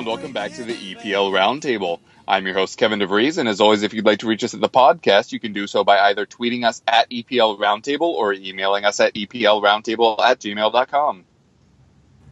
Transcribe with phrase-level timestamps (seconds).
[0.00, 2.00] and welcome back to the EPL Roundtable.
[2.26, 4.60] I'm your host Kevin DeVries, and as always, if you'd like to reach us at
[4.62, 8.86] the podcast, you can do so by either tweeting us at EPL Roundtable or emailing
[8.86, 11.26] us at EPLRoundtable at gmail.com.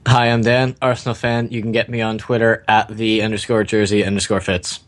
[0.07, 1.49] Hi, I'm Dan, Arsenal fan.
[1.51, 4.81] You can get me on Twitter at the underscore jersey underscore Fitz.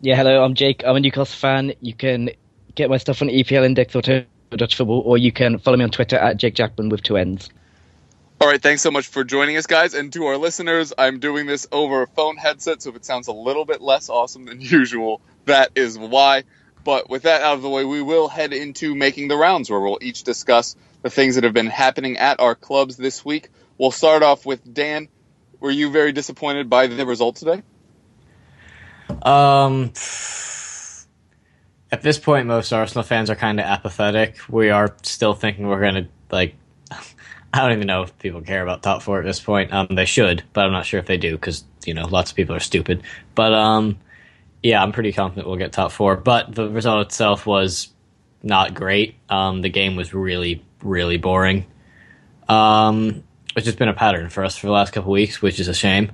[0.00, 0.84] Yeah, hello, I'm Jake.
[0.86, 1.72] I'm a Newcastle fan.
[1.80, 2.30] You can
[2.76, 5.82] get my stuff on EPL Index or Total Dutch Football, or you can follow me
[5.82, 7.50] on Twitter at Jake Jackmann with two N's.
[8.40, 9.94] All right, thanks so much for joining us, guys.
[9.94, 13.26] And to our listeners, I'm doing this over a phone headset, so if it sounds
[13.26, 16.44] a little bit less awesome than usual, that is why.
[16.84, 19.80] But with that out of the way, we will head into making the rounds, where
[19.80, 23.48] we'll each discuss the things that have been happening at our clubs this week.
[23.76, 25.08] We'll start off with Dan.
[25.58, 27.64] Were you very disappointed by the result today?
[29.20, 29.92] Um,
[31.90, 34.36] at this point, most Arsenal fans are kind of apathetic.
[34.48, 36.54] We are still thinking we're going to, like,
[37.52, 39.72] I don't even know if people care about top four at this point.
[39.72, 42.36] Um, they should, but I'm not sure if they do because, you know, lots of
[42.36, 43.02] people are stupid.
[43.34, 43.98] But, um,
[44.62, 46.16] yeah, I'm pretty confident we'll get top four.
[46.16, 47.88] But the result itself was
[48.42, 49.14] not great.
[49.30, 51.64] Um, the game was really, really boring.
[52.48, 55.68] Um, which has been a pattern for us for the last couple weeks, which is
[55.68, 56.12] a shame.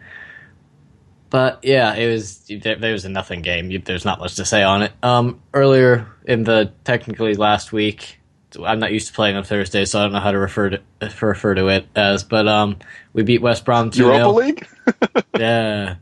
[1.30, 3.82] But yeah, it was there, there was a nothing game.
[3.84, 4.92] There's not much to say on it.
[5.02, 8.20] Um, earlier in the technically last week,
[8.62, 10.80] I'm not used to playing on Thursday, so I don't know how to refer to
[11.20, 12.24] refer to it as.
[12.24, 12.76] But um,
[13.12, 14.68] we beat West Brom two Europa League?
[15.38, 15.96] yeah.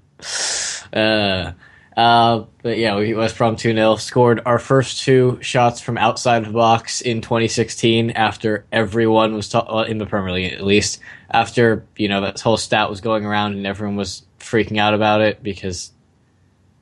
[0.93, 1.53] Uh,
[1.97, 3.97] uh, but yeah, we beat West Brom 2 0.
[3.97, 9.67] Scored our first two shots from outside the box in 2016 after everyone was, ta-
[9.69, 13.27] well, in the Premier League at least, after, you know, that whole stat was going
[13.27, 15.93] around and everyone was freaking out about it because,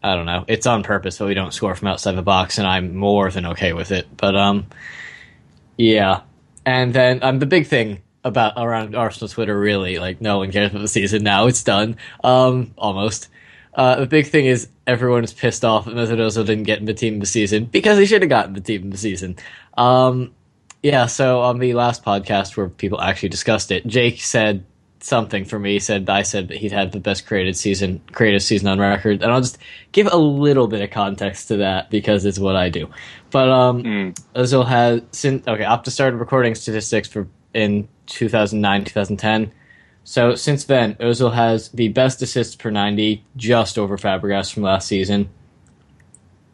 [0.02, 2.66] I don't know, it's on purpose but we don't score from outside the box and
[2.66, 4.06] I'm more than okay with it.
[4.16, 4.66] But, um,
[5.80, 6.22] yeah.
[6.66, 10.70] And then, um, the big thing about around Arsenal Twitter really, like, no one cares
[10.70, 11.46] about the season now.
[11.46, 11.96] It's done.
[12.22, 13.28] Um, almost.
[13.72, 16.94] Uh, the big thing is everyone is pissed off that Ozil didn't get in the
[16.94, 19.36] team the season because he should have gotten the team the season.
[19.78, 20.34] Um,
[20.82, 24.64] yeah, so on the last podcast where people actually discussed it, Jake said
[25.00, 25.74] something for me.
[25.74, 29.22] He said I said that he'd had the best created season, creative season on record,
[29.22, 29.58] and I'll just
[29.92, 32.88] give a little bit of context to that because it's what I do.
[33.30, 39.52] But um, Ozil has since okay, Opta started recording statistics for in 2009, 2010.
[40.04, 44.88] So since then, Ozil has the best assists per 90, just over Fabregas from last
[44.88, 45.28] season.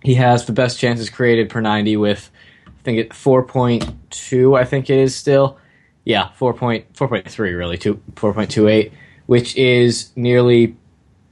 [0.03, 2.31] He has the best chances created per 90 with,
[2.67, 4.59] I think it 4.2.
[4.59, 5.59] I think it is still,
[6.07, 6.55] yeah, 4.
[6.55, 8.93] 4.3 really, two, 4.28,
[9.27, 10.77] which is nearly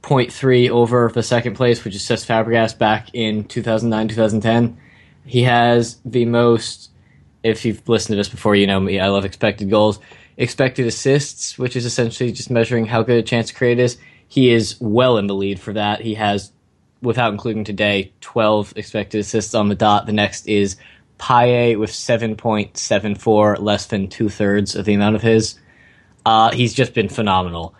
[0.03, 4.77] 0.3 over the second place, which is Cesc Fabregas back in 2009, 2010.
[5.25, 6.91] He has the most.
[7.41, 8.99] If you've listened to this before, you know me.
[8.99, 9.99] I love expected goals
[10.37, 13.97] expected assists, which is essentially just measuring how good a chance to create is.
[14.27, 16.01] He is well in the lead for that.
[16.01, 16.51] He has,
[17.01, 20.05] without including today, 12 expected assists on the dot.
[20.05, 20.77] The next is
[21.17, 25.59] Payet with 7.74, less than two thirds of the amount of his.
[26.25, 27.75] Uh, he's just been phenomenal.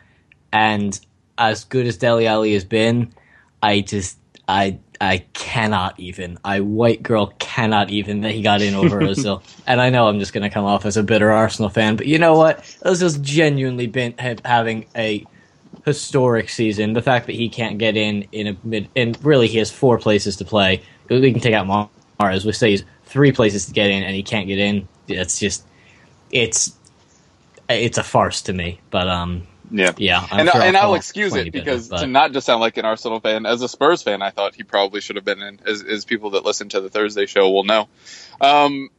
[0.51, 0.99] And
[1.37, 3.13] as good as Dele Alli has been,
[3.61, 6.37] I just, I, I cannot even.
[6.45, 9.43] I white girl cannot even that he got in over Ozil.
[9.67, 12.05] and I know I'm just going to come off as a bitter Arsenal fan, but
[12.05, 12.59] you know what?
[12.85, 15.25] Ozil's genuinely been ha- having a
[15.85, 16.93] historic season.
[16.93, 19.97] The fact that he can't get in in a mid, and really he has four
[19.97, 20.81] places to play.
[21.09, 21.89] We can take out
[22.19, 22.45] Mahrez.
[22.45, 22.83] We say he's
[23.15, 24.89] three places to get in, and he can't get in.
[25.07, 25.65] It's just,
[26.31, 26.75] it's,
[27.69, 28.81] it's a farce to me.
[28.91, 29.93] But um, Yeah.
[29.95, 32.75] yeah, I'm and, sure and I'll I'll excuse it because to not just sound like
[32.75, 35.61] an Arsenal fan, as a Spurs fan, I thought he probably should have been in.
[35.65, 37.87] As, as people that listen to the Thursday show will know,
[38.41, 38.89] um,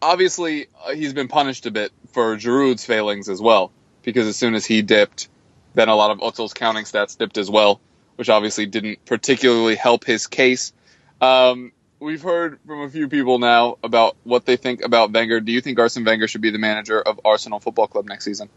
[0.00, 3.72] obviously uh, he's been punished a bit for Giroud's failings as well.
[4.02, 5.28] Because as soon as he dipped,
[5.74, 7.80] then a lot of Ozil's counting stats dipped as well,
[8.16, 10.72] which obviously didn't particularly help his case.
[11.20, 15.40] Um, we've heard from a few people now about what they think about Wenger.
[15.40, 18.48] Do you think Arsene Wenger should be the manager of Arsenal Football Club next season?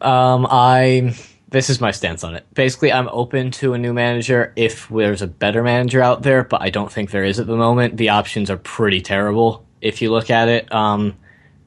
[0.00, 1.16] Um, I
[1.48, 2.46] this is my stance on it.
[2.54, 6.60] Basically, I'm open to a new manager if there's a better manager out there, but
[6.60, 7.96] I don't think there is at the moment.
[7.96, 10.72] The options are pretty terrible if you look at it.
[10.72, 11.16] Um,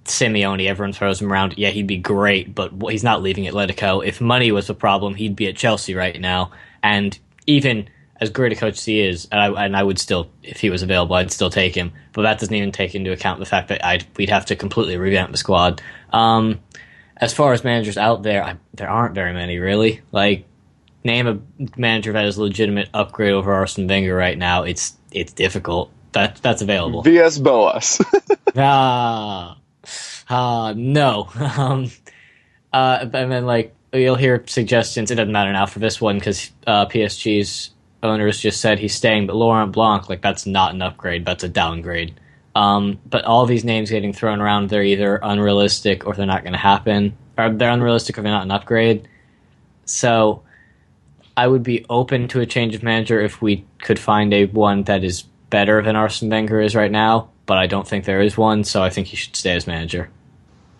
[0.06, 1.58] Simeone, everyone throws him around.
[1.58, 4.06] Yeah, he'd be great, but he's not leaving Atletico.
[4.06, 6.52] If money was a problem, he'd be at Chelsea right now.
[6.84, 7.18] And
[7.48, 7.90] even
[8.22, 10.70] as great a coach as he is, and I, and I would still, if he
[10.70, 11.92] was available, I'd still take him.
[12.14, 14.96] But that doesn't even take into account the fact that I'd, we'd have to completely
[14.98, 15.82] revamp the squad.
[16.14, 16.60] Um,
[17.18, 20.02] as far as managers out there, I, there aren't very many really.
[20.12, 20.46] Like,
[21.04, 21.40] name a
[21.78, 24.64] manager that is a legitimate upgrade over Arsene Wenger right now.
[24.64, 25.92] It's it's difficult.
[26.12, 27.02] That that's available.
[27.02, 28.02] Villas-Boas.
[28.56, 29.58] ah,
[30.30, 31.30] ah, no.
[31.58, 31.92] um,
[32.72, 35.12] uh, and then like you'll hear suggestions.
[35.12, 37.72] It doesn't matter now for this one because uh, PSG's
[38.04, 41.26] owners just said he's staying, but Laurent Blanc, like that's not an upgrade.
[41.26, 42.20] That's a downgrade.
[42.56, 46.54] Um, but all these names getting thrown around, they're either unrealistic or they're not going
[46.54, 47.16] to happen.
[47.38, 49.08] Or they're unrealistic or they're not an upgrade.
[49.86, 50.44] So
[51.38, 54.84] I would be open to a change of manager if we could find a one
[54.84, 57.30] that is better than Arsene Wenger is right now.
[57.46, 60.10] But I don't think there is one, so I think he should stay as manager.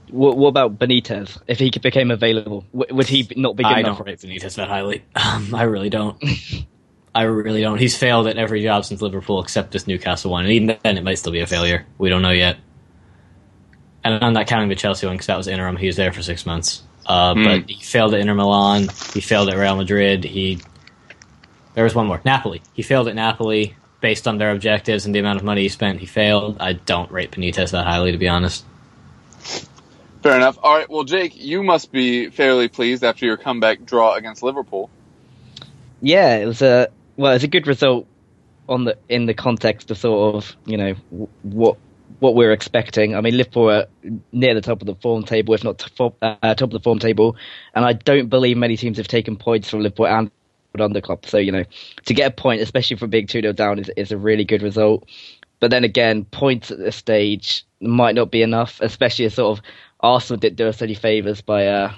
[0.10, 1.42] What, what about Benitez?
[1.48, 3.98] If he became available, would he not be good I enough?
[3.98, 5.04] don't rate Benitez that highly.
[5.16, 6.22] Um, I really don't.
[7.14, 7.78] I really don't.
[7.78, 11.04] He's failed at every job since Liverpool except this Newcastle one, and even then, it
[11.04, 11.86] might still be a failure.
[11.98, 12.58] We don't know yet.
[14.04, 15.76] And I'm not counting the Chelsea one because that was interim.
[15.76, 18.88] He was there for six months, uh, but he failed at Inter Milan.
[19.14, 20.24] He failed at Real Madrid.
[20.24, 20.60] He
[21.74, 22.62] there was one more Napoli.
[22.74, 26.00] He failed at Napoli based on their objectives and the amount of money he spent.
[26.00, 26.58] He failed.
[26.60, 28.66] I don't rate Benitez that highly, to be honest.
[30.24, 30.58] Fair enough.
[30.62, 30.90] All right.
[30.90, 34.90] Well, Jake, you must be fairly pleased after your comeback draw against Liverpool.
[36.02, 36.90] Yeah, it was a
[37.22, 38.08] well, it's a good result
[38.68, 40.94] on the in the context of sort of you know
[41.44, 41.78] what
[42.20, 43.16] what we're expecting.
[43.16, 43.86] I mean, Liverpool are
[44.32, 46.98] near the top of the form table, if not top, uh, top of the form
[46.98, 47.36] table,
[47.76, 50.32] and I don't believe many teams have taken points from Liverpool and
[50.80, 51.28] under Klopp.
[51.28, 51.64] So you know,
[52.06, 54.64] to get a point, especially from being two 0 down, is is a really good
[54.64, 55.08] result.
[55.60, 59.64] But then again, points at this stage might not be enough, especially as sort of
[60.00, 61.94] Arsenal did do us any favours by uh,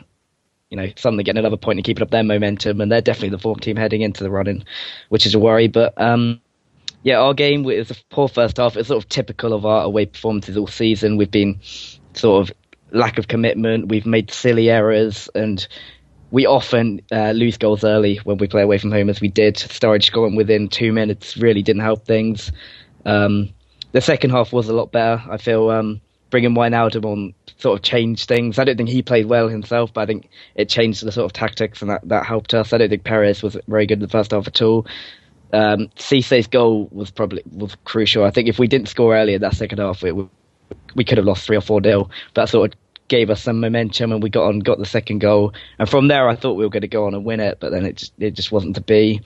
[0.74, 3.38] you know, suddenly getting another point and keeping up their momentum, and they're definitely the
[3.38, 4.66] form team heading into the running,
[5.10, 5.68] which is a worry.
[5.68, 6.42] But um,
[7.04, 8.76] yeah, our game was a poor first half.
[8.76, 11.16] It's sort of typical of our away performances all season.
[11.16, 11.60] We've been
[12.16, 12.56] sort of
[12.92, 13.90] lack of commitment.
[13.90, 15.68] We've made silly errors, and
[16.32, 19.58] we often uh, lose goals early when we play away from home, as we did.
[19.58, 22.52] Sturridge scoring within two minutes really didn't help things.
[23.06, 23.54] Um,
[23.92, 25.22] the second half was a lot better.
[25.30, 26.02] I feel um,
[26.34, 28.58] bringing Wijnaldum on sort of changed things.
[28.58, 31.34] I don't think he played well himself, but I think it changed the sort of
[31.34, 32.74] tactics and that, that helped us.
[32.74, 34.88] I don't think Perez was very good in the first half at all.
[35.54, 38.24] Um, Cisse's goal was probably was crucial.
[38.24, 40.16] I think if we didn't score earlier in that second half, it,
[40.96, 42.10] we could have lost three or four nil.
[42.34, 42.80] That sort of
[43.10, 45.54] gave us some momentum, and we got on, got the second goal.
[45.78, 47.70] And from there, I thought we were going to go on and win it, but
[47.70, 49.22] then it just, it just wasn't to be.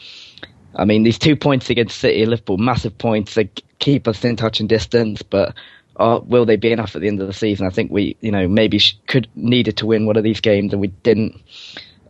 [0.76, 3.36] I mean, these two points against City and Liverpool, massive points.
[3.36, 3.50] They
[3.80, 5.56] keep us in touch and distance, but
[5.98, 7.66] uh, will they be enough at the end of the season?
[7.66, 10.82] I think we, you know, maybe could needed to win one of these games, and
[10.82, 11.42] we didn't.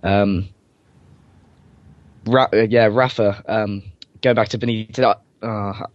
[0.03, 0.49] Um,
[2.25, 3.43] Ra- uh, yeah, Rafa.
[3.47, 3.83] Um,
[4.21, 5.87] going back to Benitez, uh,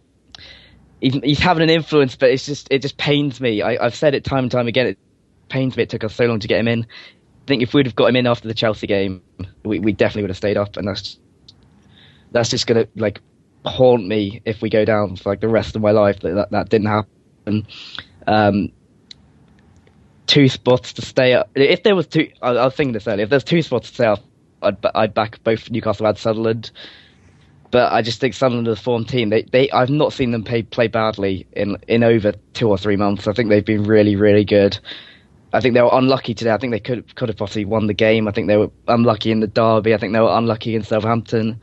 [0.99, 3.61] he's, he's having an influence, but it's just it just pains me.
[3.61, 4.87] I, I've said it time and time again.
[4.87, 4.97] It
[5.49, 5.83] pains me.
[5.83, 6.83] It took us so long to get him in.
[6.83, 9.21] I think if we'd have got him in after the Chelsea game,
[9.63, 11.19] we, we definitely would have stayed up, and that's
[12.31, 13.21] that's just gonna like
[13.65, 16.21] haunt me if we go down for like the rest of my life.
[16.21, 17.12] That that, that didn't happen.
[18.27, 18.71] Um,
[20.27, 21.49] two spots to stay up.
[21.55, 23.23] If there was two, I, I was thinking this earlier.
[23.23, 24.23] If there's two spots to stay up,
[24.61, 26.71] I'd I'd back both Newcastle and Sunderland.
[27.71, 30.43] But I just think Sunderland are a form team, they, they I've not seen them
[30.43, 33.27] play play badly in in over two or three months.
[33.27, 34.77] I think they've been really really good.
[35.53, 36.51] I think they were unlucky today.
[36.51, 38.27] I think they could could have possibly won the game.
[38.27, 39.93] I think they were unlucky in the derby.
[39.93, 41.61] I think they were unlucky in Southampton.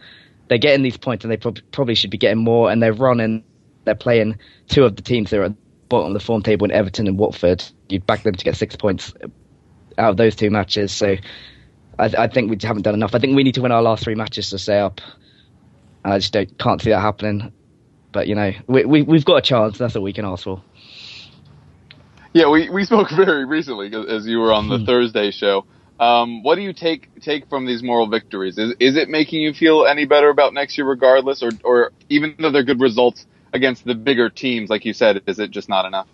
[0.48, 2.70] They're getting these points, and they prob- probably should be getting more.
[2.70, 3.44] And they're running.
[3.84, 6.64] They're playing two of the teams that are at the bottom of the form table
[6.64, 7.62] in Everton and Watford.
[7.90, 9.12] You'd back them to get six points
[9.98, 10.92] out of those two matches.
[10.92, 11.16] So
[11.98, 13.14] I, I think we haven't done enough.
[13.14, 15.02] I think we need to win our last three matches to stay up.
[16.02, 17.52] I just don't, can't see that happening.
[18.12, 19.78] But you know, we, we we've got a chance.
[19.78, 20.62] That's all we can ask for.
[22.32, 25.66] Yeah, we, we spoke very recently as you were on the Thursday show.
[26.00, 28.56] Um, what do you take take from these moral victories?
[28.56, 32.34] Is is it making you feel any better about next year, regardless, or or even
[32.38, 35.84] though they're good results against the bigger teams, like you said, is it just not
[35.84, 36.06] enough?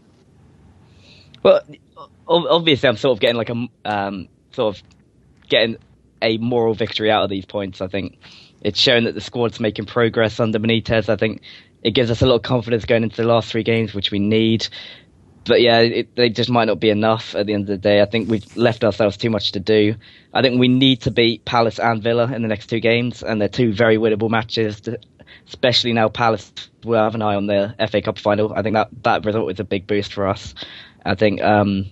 [1.43, 1.61] Well,
[2.27, 4.83] obviously, I'm sort of getting like a um, sort of
[5.49, 5.77] getting
[6.23, 7.81] a moral victory out of these points.
[7.81, 8.19] I think
[8.63, 11.09] it's shown that the squad's making progress under Benitez.
[11.09, 11.43] I think
[11.83, 14.19] it gives us a lot of confidence going into the last three games, which we
[14.19, 14.67] need.
[15.45, 18.01] but yeah, it, they just might not be enough at the end of the day.
[18.01, 19.95] I think we've left ourselves too much to do.
[20.35, 23.41] I think we need to beat Palace and Villa in the next two games, and
[23.41, 24.81] they're two very winnable matches.
[24.83, 24.99] To,
[25.47, 26.53] especially now Palace
[26.85, 28.53] will have an eye on the FA Cup final.
[28.53, 30.55] I think that that result is a big boost for us.
[31.05, 31.87] I think, um,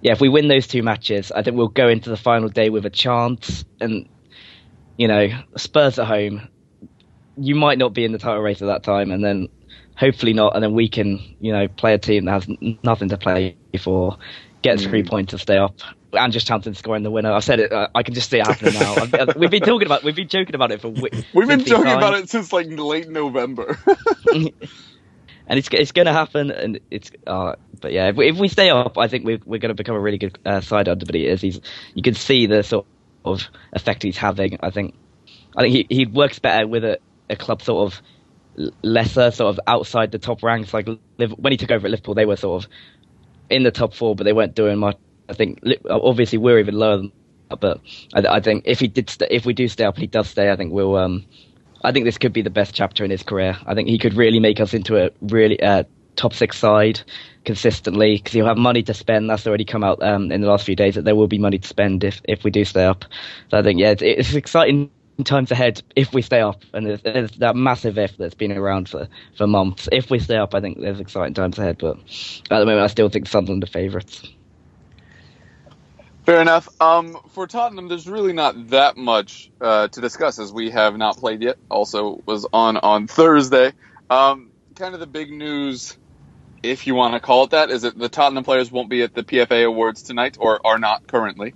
[0.00, 2.70] yeah, if we win those two matches, I think we'll go into the final day
[2.70, 3.64] with a chance.
[3.80, 4.08] And
[4.96, 6.48] you know, Spurs at home,
[7.36, 9.48] you might not be in the title race at that time, and then
[9.96, 12.48] hopefully not, and then we can, you know, play a team that has
[12.82, 14.18] nothing to play for,
[14.62, 15.80] get three points to stay up.
[16.16, 17.32] And just Townsend scoring the winner.
[17.32, 17.72] I've said it.
[17.72, 18.94] Uh, I can just see it happening now.
[19.36, 20.02] We've been talking about.
[20.02, 20.88] We've been joking about it for.
[20.88, 23.78] We've We've been joking about it since like late November.
[24.32, 24.52] and
[25.48, 26.50] it's it's going to happen.
[26.50, 27.10] And it's.
[27.26, 29.74] Uh, but yeah, if we, if we stay up, I think we're we're going to
[29.74, 31.40] become a really good uh, side under Benitez.
[31.40, 31.60] He's
[31.94, 32.86] you can see the sort
[33.24, 33.42] of
[33.72, 34.58] effect he's having.
[34.62, 34.94] I think.
[35.56, 36.98] I think he he works better with a,
[37.30, 38.02] a club sort of
[38.82, 40.72] lesser, sort of outside the top ranks.
[40.72, 42.70] Like when he took over at Liverpool, they were sort of
[43.50, 44.96] in the top four, but they weren't doing much.
[45.28, 47.12] I think obviously we're even lower than
[47.50, 47.80] that, but
[48.14, 50.28] I, I think if he did, st- if we do stay up and he does
[50.28, 50.96] stay, I think we'll.
[50.96, 51.24] Um,
[51.84, 53.56] I think this could be the best chapter in his career.
[53.66, 55.84] I think he could really make us into a really uh,
[56.16, 57.00] top six side
[57.44, 59.30] consistently because he'll have money to spend.
[59.30, 61.58] That's already come out um, in the last few days that there will be money
[61.58, 63.04] to spend if if we do stay up.
[63.50, 64.90] So I think yeah, it's, it's exciting
[65.24, 68.88] times ahead if we stay up, and there's, there's that massive if that's been around
[68.88, 69.88] for, for months.
[69.92, 71.78] If we stay up, I think there's exciting times ahead.
[71.78, 71.98] But
[72.50, 74.28] at the moment, I still think Sunderland are favourites.
[76.26, 76.68] Fair enough.
[76.80, 81.18] Um, for Tottenham, there's really not that much uh, to discuss as we have not
[81.18, 81.56] played yet.
[81.70, 83.72] Also, was on on Thursday.
[84.10, 85.96] Um, kind of the big news,
[86.64, 89.14] if you want to call it that, is that the Tottenham players won't be at
[89.14, 91.54] the PFA Awards tonight, or are not currently.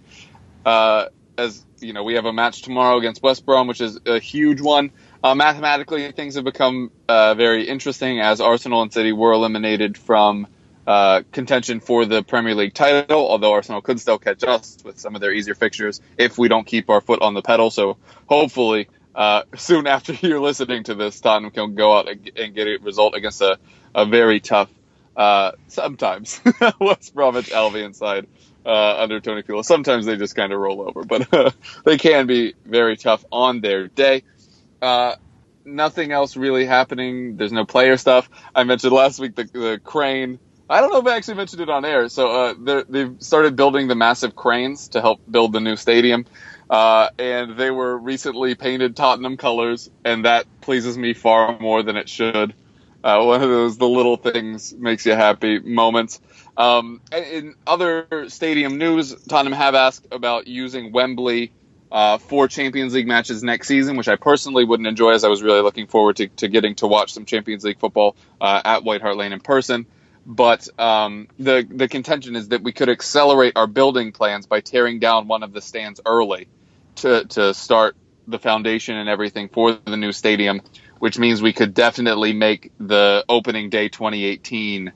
[0.64, 4.20] Uh, as you know, we have a match tomorrow against West Brom, which is a
[4.20, 4.92] huge one.
[5.24, 10.46] Uh, mathematically, things have become uh, very interesting as Arsenal and City were eliminated from
[10.90, 15.14] uh, contention for the Premier League title, although Arsenal could still catch us with some
[15.14, 17.70] of their easier fixtures if we don't keep our foot on the pedal.
[17.70, 22.66] So hopefully, uh, soon after you're listening to this, Tottenham can go out and get
[22.66, 23.61] a result against a,
[23.94, 24.68] a very tough,
[25.16, 26.40] uh, sometimes
[26.80, 28.26] West Bromwich Albion side
[28.66, 29.66] uh, under Tony Pulis.
[29.66, 31.54] Sometimes they just kind of roll over, but
[31.85, 34.25] they can be very tough on their day.
[34.82, 35.14] Uh,
[35.64, 37.37] nothing else really happening.
[37.37, 38.28] There's no player stuff.
[38.56, 40.40] I mentioned last week the, the crane.
[40.70, 42.08] I don't know if I actually mentioned it on air.
[42.08, 46.26] So uh, they've started building the massive cranes to help build the new stadium.
[46.70, 51.96] Uh, and they were recently painted Tottenham colors, and that pleases me far more than
[51.96, 52.54] it should.
[53.02, 56.20] Uh, one of those the little things makes you happy moments.
[56.56, 61.50] Um, in other stadium news, Tottenham have asked about using Wembley
[61.90, 65.42] uh, for Champions League matches next season, which I personally wouldn't enjoy, as I was
[65.42, 69.00] really looking forward to, to getting to watch some Champions League football uh, at White
[69.00, 69.86] Hart Lane in person.
[70.30, 75.00] But um, the the contention is that we could accelerate our building plans by tearing
[75.00, 76.46] down one of the stands early
[76.96, 77.96] to to start
[78.28, 80.60] the foundation and everything for the new stadium,
[81.00, 84.92] which means we could definitely make the opening day 2018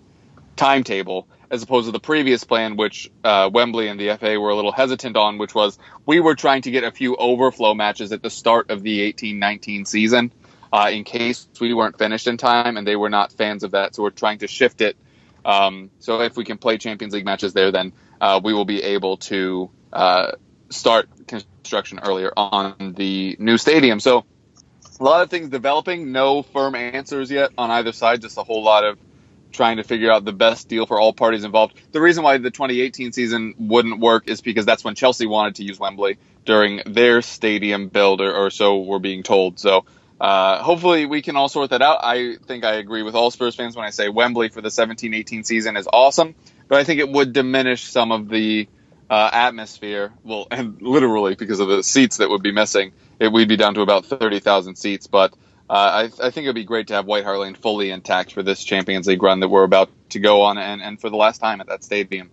[0.54, 4.54] timetable as opposed to the previous plan, which uh, Wembley and the FA were a
[4.54, 8.22] little hesitant on, which was we were trying to get a few overflow matches at
[8.22, 10.30] the start of the 18-19 season
[10.72, 13.96] uh, in case we weren't finished in time, and they were not fans of that,
[13.96, 14.96] so we're trying to shift it.
[15.44, 18.82] Um, so if we can play Champions League matches there, then uh, we will be
[18.82, 20.32] able to uh,
[20.70, 24.00] start construction earlier on the new stadium.
[24.00, 24.24] So
[25.00, 28.62] a lot of things developing, no firm answers yet on either side, just a whole
[28.62, 28.98] lot of
[29.52, 31.74] trying to figure out the best deal for all parties involved.
[31.92, 35.64] The reason why the 2018 season wouldn't work is because that's when Chelsea wanted to
[35.64, 39.58] use Wembley during their stadium build, or, or so we're being told.
[39.58, 39.84] So
[40.20, 42.00] uh, hopefully we can all sort that out.
[42.02, 45.44] I think I agree with all Spurs fans when I say Wembley for the 17-18
[45.44, 46.34] season is awesome,
[46.68, 48.68] but I think it would diminish some of the
[49.10, 50.12] uh, atmosphere.
[50.22, 53.74] Well, and literally because of the seats that would be missing, it we'd be down
[53.74, 55.06] to about 30,000 seats.
[55.06, 55.34] But
[55.68, 58.42] uh, I, I think it'd be great to have White Hart Lane fully intact for
[58.42, 61.38] this Champions League run that we're about to go on, and, and for the last
[61.38, 62.30] time at that stadium.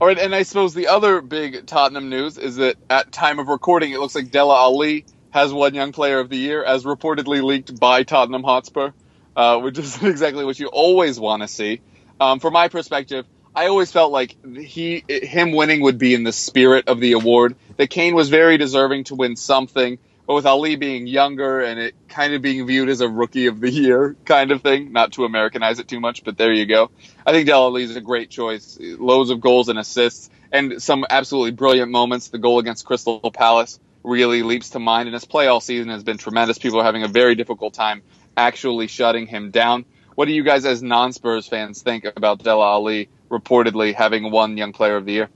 [0.00, 3.48] All right, and I suppose the other big Tottenham news is that at time of
[3.48, 7.42] recording, it looks like Dele Alli has won Young Player of the Year, as reportedly
[7.42, 8.90] leaked by Tottenham Hotspur,
[9.36, 11.80] uh, which is exactly what you always want to see.
[12.20, 16.32] Um, from my perspective, I always felt like he, him winning would be in the
[16.32, 17.56] spirit of the award.
[17.76, 21.94] That Kane was very deserving to win something, but with Alli being younger and it
[22.08, 25.24] kind of being viewed as a rookie of the year kind of thing, not to
[25.24, 26.90] Americanize it too much, but there you go.
[27.26, 28.78] I think Dele Alli is a great choice.
[28.80, 32.28] Loads of goals and assists and some absolutely brilliant moments.
[32.28, 36.02] The goal against Crystal Palace really leaps to mind, and his play all season has
[36.02, 36.58] been tremendous.
[36.58, 38.02] People are having a very difficult time
[38.36, 39.84] actually shutting him down.
[40.14, 44.72] what do you guys as non-Spurs fans think about Dele Alli reportedly having won Young
[44.72, 45.28] Player of the Year?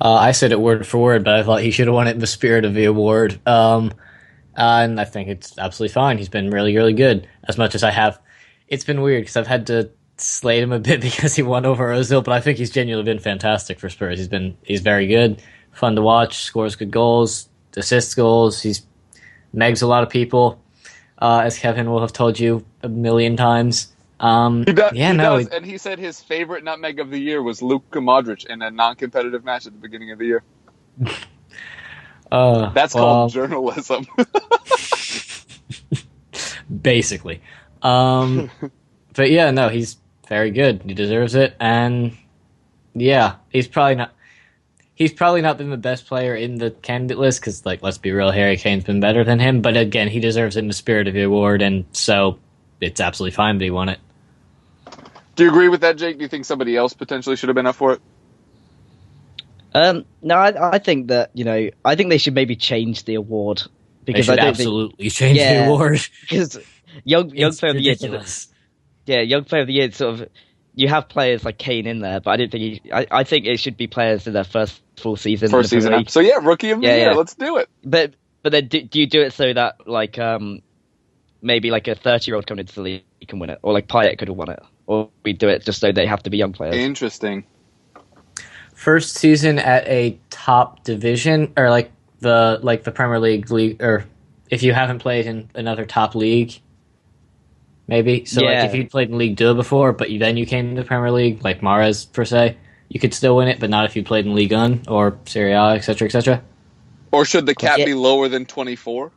[0.00, 2.12] Uh, I said it word for word, but I thought he should have won it
[2.12, 3.40] in the spirit of the award.
[3.46, 3.92] Um,
[4.56, 6.18] and I think it's absolutely fine.
[6.18, 7.28] He's been really, really good.
[7.46, 8.20] As much as I have,
[8.68, 11.92] it's been weird because I've had to slate him a bit because he won over
[11.92, 14.18] Ozil, but I think he's genuinely been fantastic for Spurs.
[14.18, 15.42] He's been he's very good,
[15.74, 18.62] fun to watch, scores good goals, assists goals.
[18.62, 18.86] He's
[19.54, 20.62] megs a lot of people,
[21.18, 23.92] uh, as Kevin will have told you a million times.
[24.20, 27.18] Um, He does, yeah, he no, does, and he said his favorite nutmeg of the
[27.18, 30.42] year was Luka Modric in a non-competitive match at the beginning of the year.
[32.32, 34.06] uh, That's well, called journalism.
[36.82, 37.42] basically.
[37.82, 38.50] Um,
[39.14, 39.96] but yeah, no, he's
[40.28, 40.82] very good.
[40.84, 42.16] He deserves it, and
[42.94, 44.13] yeah, he's probably not.
[44.94, 48.12] He's probably not been the best player in the candidate list because, like, let's be
[48.12, 49.60] real, Harry Kane's been better than him.
[49.60, 52.38] But again, he deserves it in the spirit of the award, and so
[52.80, 53.98] it's absolutely fine that he won it.
[55.34, 56.18] Do you agree with that, Jake?
[56.18, 58.00] Do you think somebody else potentially should have been up for it?
[59.74, 63.16] Um, no, I, I think that you know, I think they should maybe change the
[63.16, 63.62] award
[64.04, 66.00] They because I should don't think absolutely change the award.
[66.20, 66.58] because
[67.02, 67.96] young young It's player of the year,
[69.06, 70.28] yeah, young player of the year, sort of.
[70.74, 73.46] You have players like Kane in there, but I don't think he, I, I think
[73.46, 75.50] it should be players in their first full season.
[75.50, 75.94] First season.
[75.94, 76.10] Up.
[76.10, 77.10] So yeah, rookie of the Yeah, year.
[77.10, 77.14] yeah.
[77.14, 77.68] Let's do it.
[77.84, 80.60] But but then do, do you do it so that like um
[81.42, 83.88] maybe like a thirty year old coming into the league can win it, or like
[83.88, 86.38] Payet could have won it, or we do it just so they have to be
[86.38, 86.74] young players.
[86.76, 87.46] Interesting.
[88.74, 94.06] First season at a top division, or like the like the Premier League league, or
[94.50, 96.60] if you haven't played in another top league,
[97.86, 98.24] maybe.
[98.24, 98.62] So Yeah.
[98.62, 100.86] like if you played in League Two before, but you, then you came to the
[100.86, 102.56] Premier League, like Mahrez per se,
[102.88, 105.52] you could still win it, but not if you played in League 1 or Serie
[105.52, 106.42] A, etc., etc.
[107.12, 107.84] Or should the cap Yeah.
[107.86, 109.12] be lower than 24?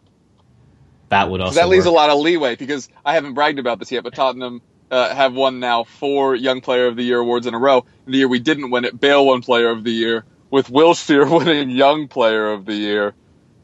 [1.10, 1.92] That would 'Cause also that leaves work.
[1.94, 5.34] a lot of leeway because I haven't bragged about this yet, but Tottenham uh, have
[5.34, 7.86] won now four Young Player of the Year awards in a row.
[8.06, 11.30] In the year we didn't win it, Bale won Player of the Year, with Wilshere
[11.38, 13.14] winning Young Player of the Year.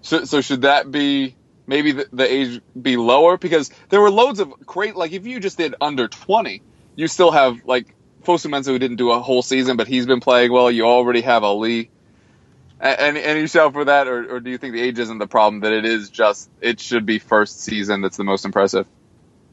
[0.01, 1.35] So, so should that be
[1.67, 3.37] maybe the, the age be lower?
[3.37, 6.61] Because there were loads of great, like if you just did under 20,
[6.95, 10.19] you still have like Fosu Mensah who didn't do a whole season, but he's been
[10.19, 10.69] playing well.
[10.71, 11.89] You already have Alli.
[12.79, 15.27] A- Any, any shout for that, or, or do you think the age isn't the
[15.27, 15.61] problem?
[15.61, 18.85] That it is just it should be first season that's the most impressive.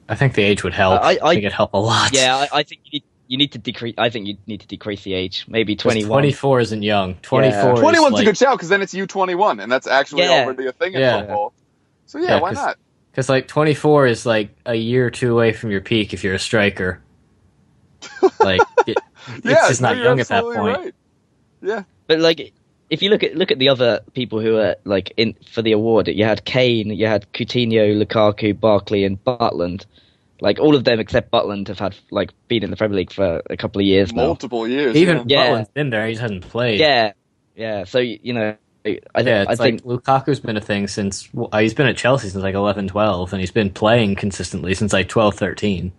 [0.09, 1.01] I think the age would help.
[1.03, 2.13] I- I, I- think it'd help a lot.
[2.13, 3.95] Yeah, I, I think you need, you need to decrease.
[3.99, 7.15] I think you need to decrease the age, maybe 21 24 isn't young.
[7.23, 9.87] 24 is 21's like, a good shout because then it's U twenty one, and that's
[9.87, 10.45] actually Yeah.
[10.45, 11.21] already a thing in Yeah.
[11.21, 11.53] football.
[12.11, 12.77] So yeah, Yeah, why 'cause- not?
[13.13, 16.35] Because like 24 is like a year or two away from your peak if you're
[16.35, 17.01] a striker.
[18.41, 18.97] Like it,
[19.29, 20.59] it's yeah, just not you're young at that point.
[20.59, 20.95] Right.
[21.63, 22.53] Yeah, But like,
[22.89, 25.73] if you look at look at the other people who are like in for the
[25.73, 29.85] award, you had Kane, you had Coutinho, Lukaku, Barkley, and Butland.
[30.41, 33.43] Like all of them except Butland have had like been in the Premier League for
[33.51, 34.25] a couple of years now.
[34.27, 34.97] multiple years.
[34.97, 35.51] Even Yeah.
[35.51, 36.81] Butland's been there, he just hasn't played.
[36.81, 37.13] Yeah,
[37.55, 37.85] yeah.
[37.85, 39.45] So you know, I, yeah.
[39.47, 42.29] I It's think like Lukaku's been a thing since well, uh, he's been at Chelsea
[42.29, 45.93] since like 11, 12, and he's been playing consistently since like 12, 13.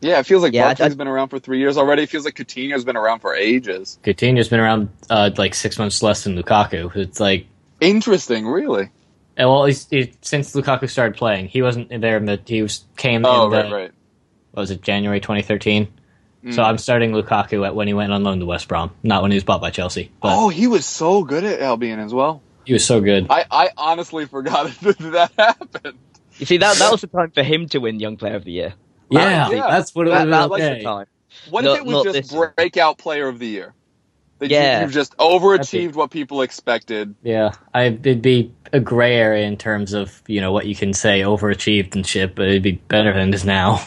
[0.00, 2.02] yeah, it feels like Yeah, I- Barkley's I- been around for three years already.
[2.02, 3.98] It feels like Coutinho's been around for ages.
[4.04, 6.94] Coutinho's been around uh, like six months less than Lukaku.
[6.96, 7.46] It's like
[7.80, 8.90] Interesting, really.
[9.36, 12.16] and well, he's, he, since Lukaku started playing, he wasn't there.
[12.16, 13.90] in the- He was came Oh, in the right, right.
[14.52, 15.86] what was it January 2013.
[16.48, 16.54] Mm.
[16.54, 19.30] So I'm starting Lukaku at when he went on loan to West Brom, not when
[19.30, 20.10] he was bought by Chelsea.
[20.22, 22.42] But Oh, he was so good at Albion as well.
[22.64, 23.26] he was so good.
[23.30, 25.98] I, I honestly forgot that that happened.
[26.38, 28.52] you see that that was the time for him to win Young Player of the
[28.52, 28.74] Year.
[29.10, 29.66] yeah, yeah.
[29.68, 30.30] that's what it That, was.
[30.30, 31.06] that was the time.
[31.50, 32.52] What Not- if it was just this year.
[32.56, 33.74] breakout player of the year?
[34.38, 34.78] That Yeah.
[34.78, 37.14] you, you've just overachieved what people expected.
[37.24, 40.92] Yeah, I, it'd be a gray area in terms of you know what you can
[40.94, 43.84] say overachieved and shit, but it'd be better than it is now.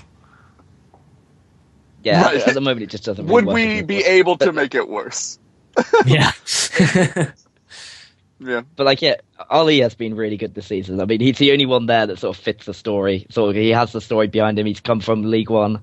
[2.03, 2.37] Yeah, Right.
[2.41, 3.25] at, at the moment it just doesn't.
[3.25, 3.83] really Would work we anymore.
[3.87, 5.37] be able to make it worse?
[6.05, 6.31] yeah,
[8.39, 8.61] Yeah.
[8.75, 9.17] But like, yeah,
[9.51, 10.99] Alli has been really good this season.
[10.99, 13.27] I mean, he's the only one there that sort of fits the story.
[13.29, 14.65] So he has the story behind him.
[14.65, 15.79] He's come from League One.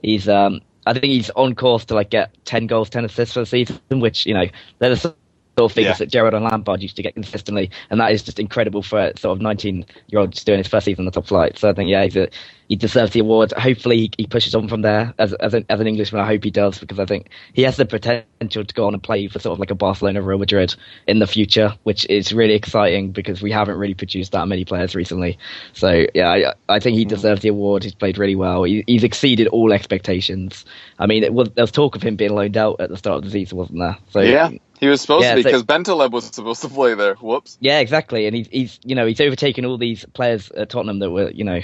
[0.00, 3.40] He's, um, I think he's on course to like get ten goals, ten assists for
[3.40, 4.46] the season, which you know
[4.78, 5.14] they're the
[5.58, 6.04] sort of figures Yeah.
[6.04, 9.18] that Gerrard and Lampard used to get consistently, and that is just incredible for a
[9.18, 11.58] sort of nineteen-year-old just doing his first season on the top flight.
[11.58, 12.28] So I think, yeah, he's a,
[12.68, 13.52] he deserves the award.
[13.52, 16.22] Hopefully, he, he pushes on from there as as an, as an Englishman.
[16.22, 19.02] I hope he does because I think he has the potential to go on and
[19.02, 20.74] play for sort of like a Barcelona, Real Madrid
[21.06, 24.94] in the future, which is really exciting because we haven't really produced that many players
[24.94, 25.38] recently.
[25.74, 26.30] So yeah,
[26.68, 27.08] I, I think he mm.
[27.08, 27.84] deserves the award.
[27.84, 28.62] He's played really well.
[28.64, 30.64] He, he's exceeded all expectations.
[30.98, 33.18] I mean, it was, there was talk of him being loaned out at the start
[33.18, 33.98] of the season, wasn't there?
[34.10, 34.50] So Yeah.
[34.82, 37.14] He was supposed Yeah, to be so- because Bentaleb was supposed to play there.
[37.14, 37.56] Whoops.
[37.60, 38.26] Yeah, exactly.
[38.26, 41.44] And he's he's you know he's overtaken all these players at Tottenham that were you
[41.44, 41.60] know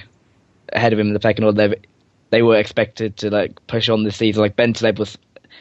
[0.73, 1.69] ahead of him in the pecking order.
[1.69, 1.77] They
[2.31, 4.41] they were expected to like push on this season.
[4.41, 5.19] Like Bentaleb was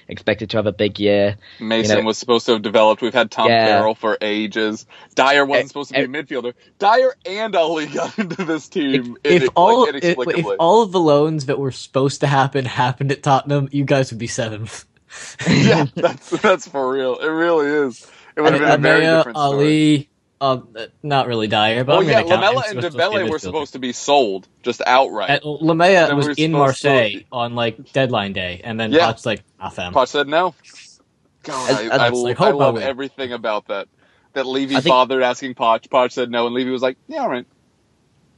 [0.07, 1.35] expected to have a big year.
[1.59, 3.01] Mason You know- was supposed to have developed.
[3.01, 3.65] We've had Tom Yeah.
[3.65, 4.85] Carroll for ages.
[5.15, 6.19] Dier wasn't Eh, supposed to be eh.
[6.19, 6.53] a midfielder.
[6.77, 9.17] Dier and Alli got into this team.
[9.23, 12.65] if in- all like, if, if all of the loans that were supposed to happen
[12.65, 14.85] happened at Tottenham, you guys would be seventh.
[15.49, 17.17] yeah, that's that's for real.
[17.17, 18.05] It really is.
[18.35, 19.57] It would have been a very different story.
[19.65, 22.49] Alli, um, not really Dier, but Well, I'm yeah, gonna count him.
[22.49, 25.29] Lamela and supposed to be a Dembele were supposed to be sold just outright.
[25.31, 29.11] And They was were in supposed to- Marseille on like deadline day, and then Yeah.
[29.11, 30.53] Poch's like, "Not them." Poch said no.
[31.43, 33.87] God, As- I, as I, like, I love everything about that.
[34.33, 35.87] That Levy think- bothered asking Poch.
[35.87, 37.45] Poch said no, and Levy was like, "Yeah, all right."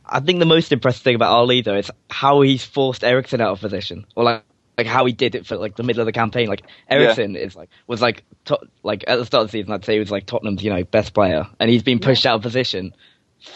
[0.05, 3.51] I think the most impressive thing about Alli though is how he's forced Eriksen out
[3.51, 4.43] of position, or like
[4.79, 6.47] like how he did it for like the middle of the campaign.
[6.47, 9.83] Like Eriksen is like was like to, like at the start of the season, I'd
[9.83, 12.41] say he was like Tottenham's you know best player, and he's been pushed out of
[12.41, 12.93] position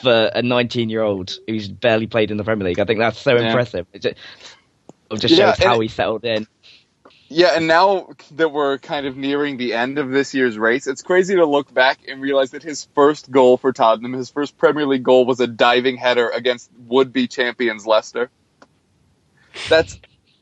[0.02, 2.80] for a 19 year old who's barely played in the Premier League.
[2.80, 3.48] I think that's so Yeah.
[3.48, 3.88] impressive.
[3.94, 4.16] It just,
[5.12, 6.46] it just Yeah, shows how he settled in.
[7.30, 11.02] Yeah, and now that we're kind of nearing the end of this year's race, it's
[11.02, 14.86] crazy to look back and realize that his first goal for Tottenham, his first Premier
[14.86, 18.30] League goal, was a diving header against would-be champions Leicester.
[19.70, 19.98] That's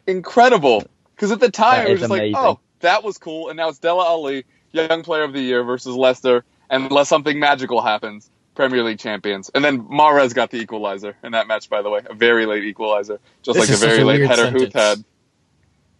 [0.07, 0.83] incredible.
[1.15, 3.49] Because at the time, That it was is just like, oh, that was cool.
[3.49, 7.39] And now it's Dele Alli, Young Player of the Year versus Leicester, and unless something
[7.39, 9.49] magical happens, Premier League champions.
[9.53, 12.63] And then Mahrez got the equalizer in that match, by the way, a very late
[12.63, 14.73] equalizer, just This like a very a late weird header Huth sentence.
[14.73, 15.05] had.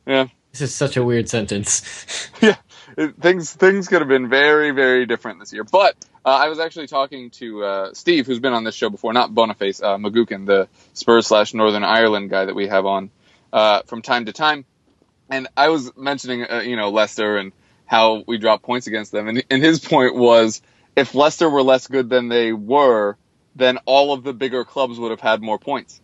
[0.05, 0.27] Yeah.
[0.51, 2.29] This is such a weird sentence.
[2.41, 2.57] yeah,
[2.97, 5.63] it, things things could have been very very different this year.
[5.63, 9.13] But uh, I was actually talking to uh, Steve, who's been on this show before,
[9.13, 13.11] not Boniface, uh, Magukin, the Spurs slash Northern Ireland guy that we have on
[13.53, 14.65] uh, from time to time,
[15.29, 17.51] and I was mentioning uh, you know Leicester and
[17.85, 20.61] how we drop points against them, and and his point was
[20.95, 23.17] if Leicester were less good than they were,
[23.55, 26.01] then all of the bigger clubs would have had more points.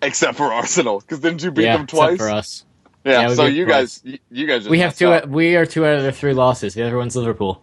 [0.00, 2.14] Except for Arsenal, because didn't you beat yeah, them twice?
[2.14, 2.64] except for us.
[3.04, 5.20] Yeah, Yeah, so you guys, you, you guys just We have two.
[5.26, 6.74] We are two out of the three losses.
[6.74, 7.62] The other one's Liverpool.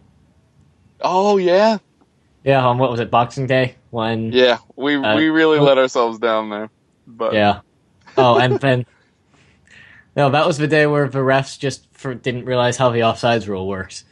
[1.00, 1.78] Oh yeah,
[2.44, 3.76] Yeah, on what was it, Boxing Day?
[3.90, 4.58] When yeah.
[4.76, 6.70] We Uh, we really let ourselves down there.
[7.06, 7.60] But Yeah.
[8.16, 8.86] Oh, and then
[10.16, 13.46] no, that was the day where the refs just for, didn't realize how the offsides
[13.46, 14.04] rule works.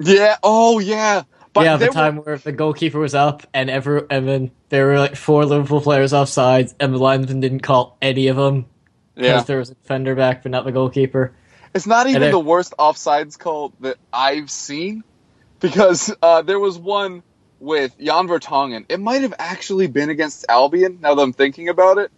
[0.00, 0.36] yeah.
[0.42, 1.22] Oh yeah.
[1.52, 4.86] But yeah, the time were, where the goalkeeper was up and every and then there
[4.86, 8.66] were like four Liverpool players offsides and the linesman didn't call any of them
[9.14, 9.42] because yeah.
[9.42, 11.32] there was a defender back but not the goalkeeper.
[11.72, 15.04] It's not even the worst offsides call that I've seen
[15.60, 17.22] because uh, there was one
[17.60, 18.86] with Jan Vertonghen.
[18.88, 20.98] It might have actually been against Albion.
[21.00, 22.12] Now that I'm thinking about it,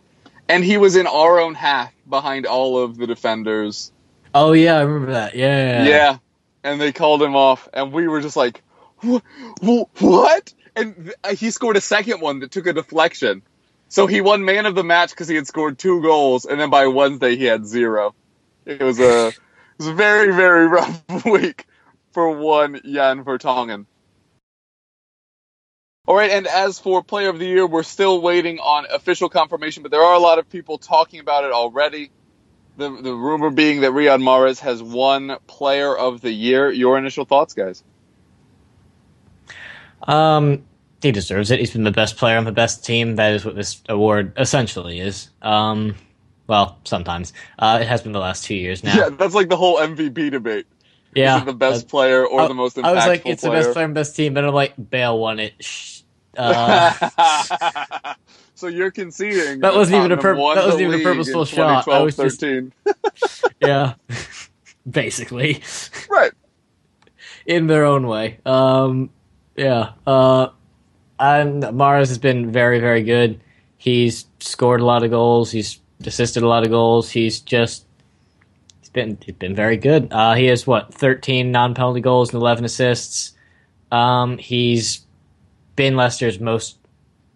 [0.49, 3.93] and he was in our own half behind all of the defenders.
[4.35, 5.35] Oh yeah, I remember that.
[5.35, 5.85] Yeah.
[5.85, 6.19] Yeah.
[6.63, 8.63] And they called him off, and we were just like,
[9.05, 9.23] "Wh-
[9.63, 10.53] wh- what?
[10.75, 13.43] And uh, he scored a second one that took a deflection.
[13.89, 16.71] So he won man of the match because he had scored two goals, and then
[16.71, 18.15] by Wednesday he had zero.
[18.65, 19.35] It was a, it
[19.79, 21.67] was a very, very rough week
[22.13, 23.87] for one Jan Vertonghen.
[26.07, 29.83] All right, and as for Player of the Year, we're still waiting on official confirmation,
[29.83, 32.11] but there are a lot of people talking about it already.
[32.77, 36.71] The the rumor being that Riyad Mahrez has won Player of the Year.
[36.71, 37.83] Your initial thoughts, guys?
[40.03, 40.65] Um,
[41.03, 41.59] he deserves it.
[41.59, 43.17] He's been the best player on the best team.
[43.17, 45.31] That is what this award essentially is.
[45.43, 45.97] Um,
[46.47, 48.95] well, sometimes uh, it has been the last two years now.
[48.97, 50.67] Yeah, that's like the whole MVP debate.
[51.15, 53.23] Yeah, Is it the best Uh, player or I- the most impactful I was like,
[53.27, 53.53] it's player?
[53.55, 55.55] the best player and best team, but I'm like, Bale won it.
[55.61, 55.96] Shh.
[56.37, 58.15] Uh,
[58.55, 61.89] so you're conceding That wasn't even a pur- that wasn't even a purposeful shot.
[61.89, 62.73] I was just- 2012-13.
[63.61, 63.95] yeah,
[64.91, 65.63] basically,
[66.11, 66.33] right.
[67.47, 68.39] in their own way.
[68.47, 69.11] Um,
[69.57, 69.93] yeah.
[70.07, 70.49] Uh,
[71.19, 73.41] and Mahrez has been very, very good.
[73.79, 75.51] He's scored a lot of goals.
[75.51, 77.11] He's assisted a lot of goals.
[77.11, 77.87] He's just
[78.81, 80.09] he's been he's been very good.
[80.13, 83.33] Uh, he has what thirteen non-penalty goals and eleven assists.
[83.93, 85.06] Um, he's
[85.77, 86.79] been Leicester's most.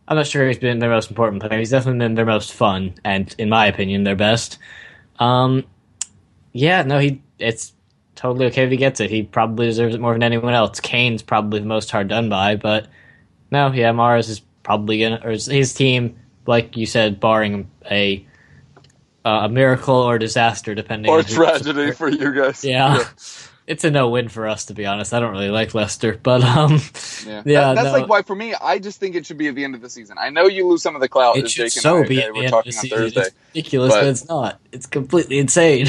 [0.08, 1.58] I'm not sure he's been their most important player.
[1.58, 4.58] He's definitely been their most fun, and in my opinion, their best.
[5.18, 5.64] Um,
[6.52, 7.22] yeah, no, he.
[7.38, 7.72] It's
[8.16, 9.10] totally okay if he gets it.
[9.10, 10.80] He probably deserves it more than anyone else.
[10.80, 12.88] Kane's probably the most hard done by, but
[13.50, 18.26] no, yeah, Mahrez is probably gonna, or his- team, like you said, barring a
[19.24, 22.64] uh, a miracle or disaster, depending Or on tragedy for you guys.
[22.64, 23.04] Yeah.
[23.70, 25.14] It's a no win for us, to be honest.
[25.14, 26.78] I don't really like Leicester, but um, Yeah,
[27.26, 27.92] Yeah, That- that's no.
[27.92, 29.88] like why for me, I just think it should be at the end of the
[29.88, 30.16] season.
[30.18, 31.36] I know you lose some of the clout.
[31.36, 32.98] it should Jake and so I, be at the end of the season.
[32.98, 33.20] Thursday.
[33.20, 34.60] It's ridiculous, but, But- it's not.
[34.72, 35.86] It's completely insane.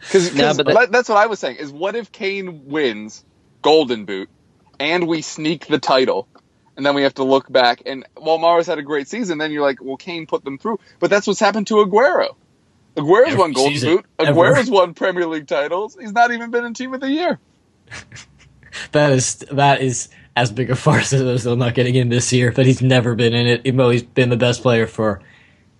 [0.00, 1.56] Because No, that- that's what I was saying.
[1.56, 3.24] Is what if Kane wins
[3.62, 4.28] Golden Boot
[4.78, 6.28] and we sneak the title,
[6.76, 7.82] and then we have to look back.
[7.86, 10.80] And while Mahrez had a great season, then you're like, well, Kane put them through.
[10.98, 12.34] But that's what's happened to Aguero.
[12.96, 14.06] Aguero's Every won Golden season, Boot.
[14.18, 14.30] ever.
[14.30, 15.96] Aguero's won Premier League titles.
[15.98, 17.38] He's not even been in Team of the Year.
[18.92, 22.52] That is that is as big a farce as they're not getting in this year.
[22.52, 25.20] But he's never been in it, even though he's been the best player for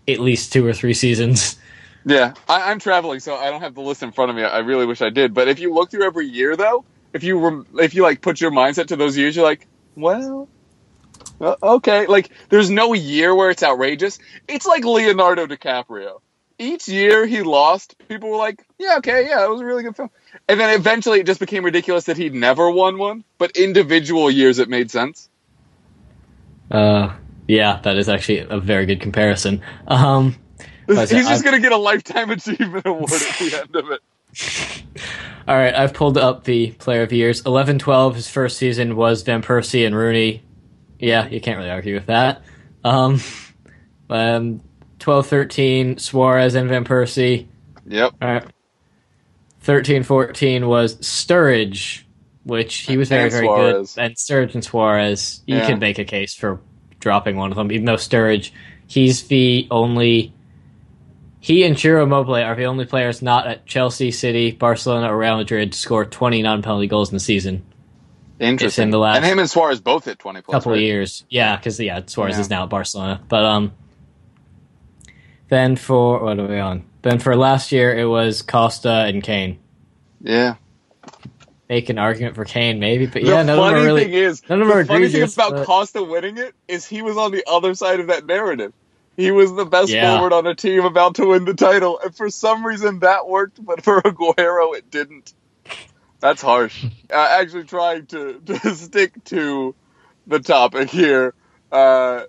[0.06, 1.56] at least two or three seasons.
[2.04, 4.42] Yeah, I, I'm traveling, so I don't have the list in front of me.
[4.42, 5.32] I really wish I did.
[5.34, 8.40] But if you look through every year, though, if you rem- if you like put
[8.40, 10.48] your mindset to those years, you're like, well,
[11.40, 12.06] uh, okay.
[12.06, 14.18] Like, there's no year where it's outrageous.
[14.48, 16.20] It's like Leonardo DiCaprio.
[16.62, 19.96] Each year he lost, people were like, yeah, okay, yeah, it was a really good
[19.96, 20.10] film.
[20.48, 23.24] And then eventually it just became ridiculous that he'd never won one.
[23.36, 25.28] But individual years it made sense.
[26.70, 27.14] Uh,
[27.48, 29.60] yeah, that is actually a very good comparison.
[29.88, 30.36] Um,
[30.86, 34.00] He's just I've- gonna get a lifetime achievement award at the end of it.
[35.48, 37.42] all right, I've pulled up the player of years.
[37.42, 40.42] 11-12, his first season was Van Persie and Rooney.
[40.98, 42.42] Yeah, you can't really argue with that.
[42.84, 43.20] Um,
[44.10, 44.60] um,
[45.02, 47.46] 12-13, Suarez and Van Persie.
[47.86, 48.14] Yep.
[48.22, 48.44] All right.
[49.64, 52.02] 13-14 was Sturridge,
[52.44, 53.94] which he was very, And very Suarez.
[53.94, 54.02] good.
[54.04, 55.66] And Sturridge and Suarez, you Yeah.
[55.66, 56.60] can make a case for
[57.00, 58.50] dropping one of them, even though Sturridge,
[58.86, 60.32] he's the only...
[61.40, 65.36] He and Ciro Immobile are the only players not at Chelsea, City, Barcelona, or Real
[65.38, 67.64] Madrid to score 20 non-penalty goals in the season.
[68.38, 68.84] Interesting.
[68.84, 70.52] in the last- and him and Suarez both hit 20 plus.
[70.54, 70.78] couple right?
[70.78, 71.24] of years.
[71.28, 72.40] Yeah, because yeah, Suarez Yeah.
[72.40, 73.20] is now at Barcelona.
[73.28, 73.72] But um,
[75.52, 76.82] then for what are we on?
[77.02, 79.58] Then for last year, it was Costa and Kane.
[80.22, 80.54] Yeah.
[81.68, 84.04] Make an argument for Kane, maybe, but yeah, none of them funny are really.
[84.04, 86.54] thing is, none of the them are funny thing egregious, about but- Costa winning it
[86.68, 88.72] is he was on the other side of that narrative.
[89.14, 90.14] He was the best Yeah.
[90.16, 93.62] forward on a team about to win the title, and for some reason that worked,
[93.62, 95.34] but for Aguero it didn't.
[96.20, 96.82] That's harsh.
[97.12, 99.74] uh, actually, trying to, to stick to
[100.26, 101.34] the topic here.
[101.70, 102.22] Uh,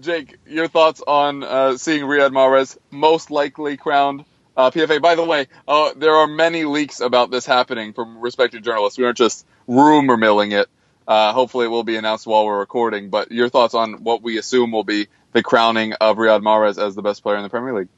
[0.00, 4.24] Jake, your thoughts on uh, seeing Riyad Mahrez most likely crowned
[4.56, 5.00] uh, PFA?
[5.00, 8.98] By the way, uh, there are many leaks about this happening from respected journalists.
[8.98, 10.68] We aren't just rumor milling it.
[11.06, 13.08] Uh, hopefully, it will be announced while we're recording.
[13.08, 16.94] But your thoughts on what we assume will be the crowning of Riyad Mahrez as
[16.94, 17.88] the best player in the Premier League?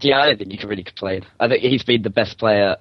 [0.00, 1.26] Yeah, I don't think you can really complain.
[1.38, 2.76] I think he's been the best player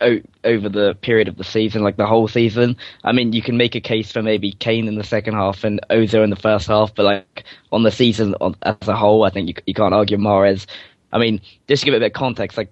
[0.00, 2.76] o- over the period of the season, like the whole season.
[3.04, 5.80] I mean, you can make a case for maybe Kane in the second half and
[5.90, 9.30] Ozil in the first half, but like on the season on, as a whole, I
[9.30, 10.66] think you, you can't argue Mahrez.
[11.12, 12.70] I mean, just to give it a bit of context, like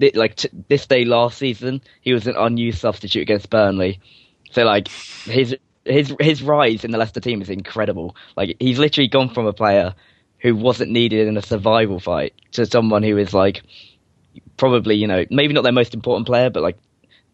[0.00, 4.00] thi- like t- this day last season, he was an unused substitute against Burnley.
[4.50, 4.88] So like
[5.24, 8.16] his his his rise in the Leicester team is incredible.
[8.36, 9.94] Like he's literally gone from a player
[10.40, 13.62] who wasn't needed in a survival fight to someone who is like
[14.56, 16.78] probably you know maybe not their most important player, but like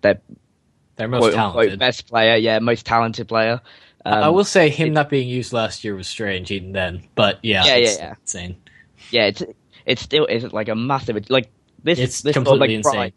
[0.03, 0.21] their
[0.97, 1.79] They're most quote, unquote talented.
[1.79, 3.61] best player, yeah, most talented player.
[4.05, 7.03] Um, I will say him not being used last year was strange, even then.
[7.15, 8.15] But yeah, Yeah, it's yeah, yeah.
[8.21, 8.57] insane.
[9.11, 9.43] yeah, it's
[9.85, 11.51] it's still is like a massive like
[11.83, 11.99] this.
[11.99, 12.99] It's this sort of, completely like, insane.
[13.01, 13.13] rise-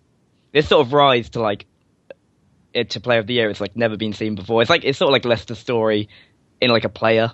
[0.51, 1.65] this sort of rise to like
[2.73, 4.61] it to player of the year is like never been seen before.
[4.61, 6.09] It's like it's sort of like Leicester's story
[6.59, 7.31] in like a player,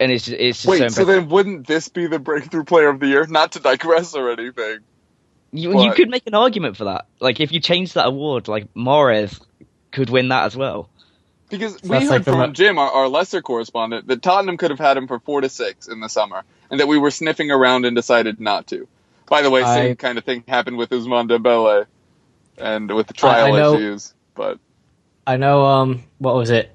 [0.00, 1.06] and it's just, it's just Wait, so impressive.
[1.06, 3.26] then wouldn't this be the breakthrough player of the year?
[3.26, 4.78] Not to digress or anything.
[5.52, 7.06] You, you could make an argument for that.
[7.18, 9.40] Like if you change that award, like Mahrez
[9.90, 10.88] could win that as well.
[11.48, 14.70] Because we that's heard like from mo- Jim, our, our Leicester correspondent, that Tottenham could
[14.70, 17.50] have had him for four to six in the summer, and that we were sniffing
[17.50, 18.86] around and decided not to.
[19.28, 21.86] By the way, same I- kind of thing happened with Ousmane Dembele,
[22.56, 24.14] and with the trial I know- issues.
[24.36, 24.60] But
[25.26, 25.64] I know.
[25.64, 26.70] Um, what was it?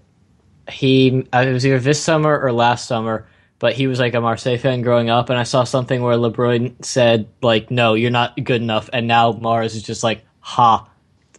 [0.70, 3.28] He uh, it was either this summer or last summer,
[3.60, 6.84] but he was like a Marseille fan growing up, and I saw something where Labrune
[6.84, 10.88] said like, "No, you're not good enough," and now Mahrez is just like, "Ha,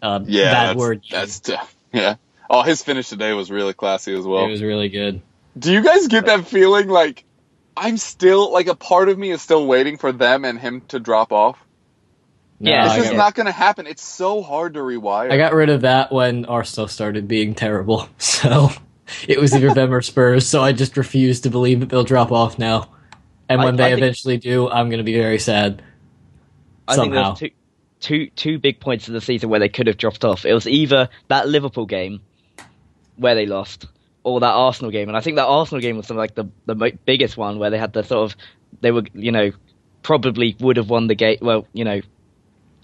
[0.02, 1.74] uh, yeah, bad that's, word." That's tough.
[1.92, 2.16] Yeah.
[2.48, 4.44] Oh, his finish today was really classy as well.
[4.44, 5.20] it was really good.
[5.58, 7.24] Do you guys get that feeling like
[7.76, 11.00] I'm still like a part of me is still waiting for them and him to
[11.00, 11.58] drop off?
[12.58, 13.86] Yeah, It's I just not going to happen.
[13.86, 15.30] It's so hard to rewire.
[15.30, 18.70] I got rid of that when Arsenal started being terrible, so
[19.28, 20.46] it was either them or Spurs.
[20.46, 22.90] So I just refuse to believe that they'll drop off now.
[23.48, 25.82] And when I they think- eventually do, I'm going to be very sad.
[26.88, 27.34] I think Somehow.
[27.34, 27.50] there's two,
[28.00, 30.44] two, two big points of the season where they could have dropped off.
[30.44, 32.20] It was either that Liverpool game
[33.16, 33.86] where they lost,
[34.22, 35.08] or that Arsenal game.
[35.08, 37.78] And I think that Arsenal game was some, like the the biggest one where they
[37.78, 38.36] had the sort of
[38.80, 39.52] they were you know
[40.02, 41.38] probably would have won the game.
[41.40, 42.00] Well, you know.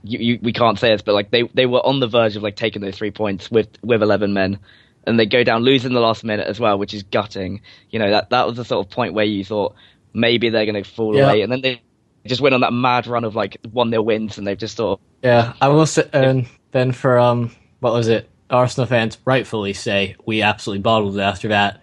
[0.04, 2.42] You, you, we can't say this, but like they, they were on the verge of
[2.42, 4.58] like taking those three points with with eleven men,
[5.06, 7.60] and they go down losing the last minute as well, which is gutting.
[7.90, 9.74] You know that that was the sort of point where you thought
[10.14, 11.24] maybe they're going to fall Yeah.
[11.24, 11.80] away, and then they
[12.26, 14.98] just went on that mad run of like one nil wins, and they've just sort
[15.00, 18.28] of Yeah, I will say, and then for um, what was it?
[18.50, 21.80] Arsenal fans rightfully say we absolutely bottled it after that.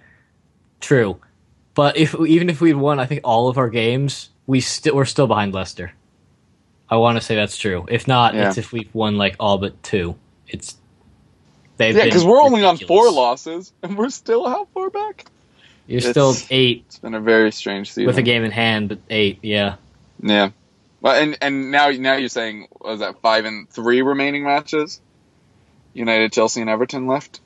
[0.79, 1.19] true.
[1.75, 5.05] But if even if we'd won, I think all of our games, we still we're
[5.05, 5.93] still behind Leicester.
[6.89, 7.85] I want to say that's true.
[7.89, 8.49] If not, Yeah.
[8.49, 10.15] it's if we've won like all but two.
[10.47, 10.75] It's
[11.79, 15.25] they've Yeah, because we're only on four losses, and we're still how far back?
[15.87, 18.05] You're It's- still eight It's been a very strange season.
[18.05, 19.39] with a game in hand, but eight.
[19.41, 19.75] Yeah,
[20.21, 20.51] Yeah.
[21.01, 25.01] Well, and and now now you're saying was that five and three remaining matches?
[25.93, 27.39] United, Chelsea, and Everton left.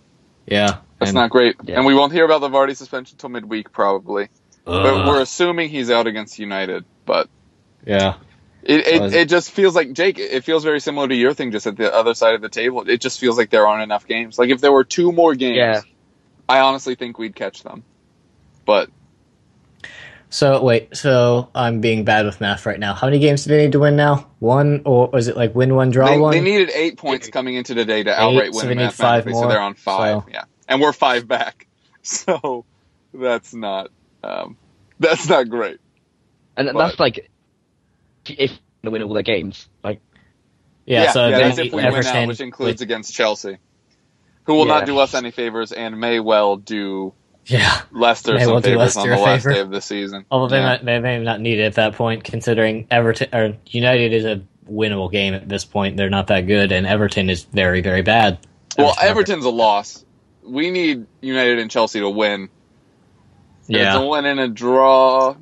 [0.46, 0.78] yeah.
[1.00, 1.78] That's And- not great, Yeah.
[1.78, 4.28] and we won't hear about the Vardy suspension until midweek probably.
[4.66, 6.84] But we're assuming he's out against United.
[7.06, 7.28] But
[7.86, 8.16] yeah.
[8.66, 10.18] It it, it- it just feels like Jake.
[10.20, 12.88] It feels very similar to your thing, just at the other side of the table.
[12.90, 14.38] It just feels like there aren't enough games.
[14.40, 15.82] Like if there were two more games, Yeah.
[16.48, 17.84] I honestly think we'd catch them.
[18.66, 18.90] But
[20.30, 22.94] So wait, so I'm being bad with math right now.
[22.96, 24.28] How many games do they need to win now?
[24.40, 26.32] One, or was it like win one, draw they, one?
[26.32, 29.42] they needed eight points coming into today to outright so win they need mathematically, five
[29.42, 30.24] so they're on five.
[30.24, 31.68] so- Yeah, and we're five back,
[32.02, 32.66] so
[33.14, 33.92] that's not
[34.24, 34.58] um,
[35.00, 35.80] that's not great.
[36.58, 37.30] And But- that's like
[38.26, 39.68] if they win all their games.
[39.84, 40.02] Like
[40.86, 43.58] yeah, so yeah, that's if we win out, which includes with- against Chelsea,
[44.46, 47.14] who will not do us any favors and may well do
[47.46, 47.82] yeah.
[47.92, 49.54] Leicester May some well do favors on the last favor.
[49.54, 50.26] day of the season.
[50.32, 50.66] Although they, Yeah.
[50.66, 54.42] might, they may not need it at that point, considering Everton or United is a
[54.70, 55.98] winnable game at this point.
[55.98, 58.40] They're not that good, and Everton is very, very bad.
[58.78, 60.06] Well, Everton's a loss.
[60.42, 62.42] We need United and Chelsea to win.
[62.44, 62.50] And
[63.68, 65.36] It's a yeah, win and a draw.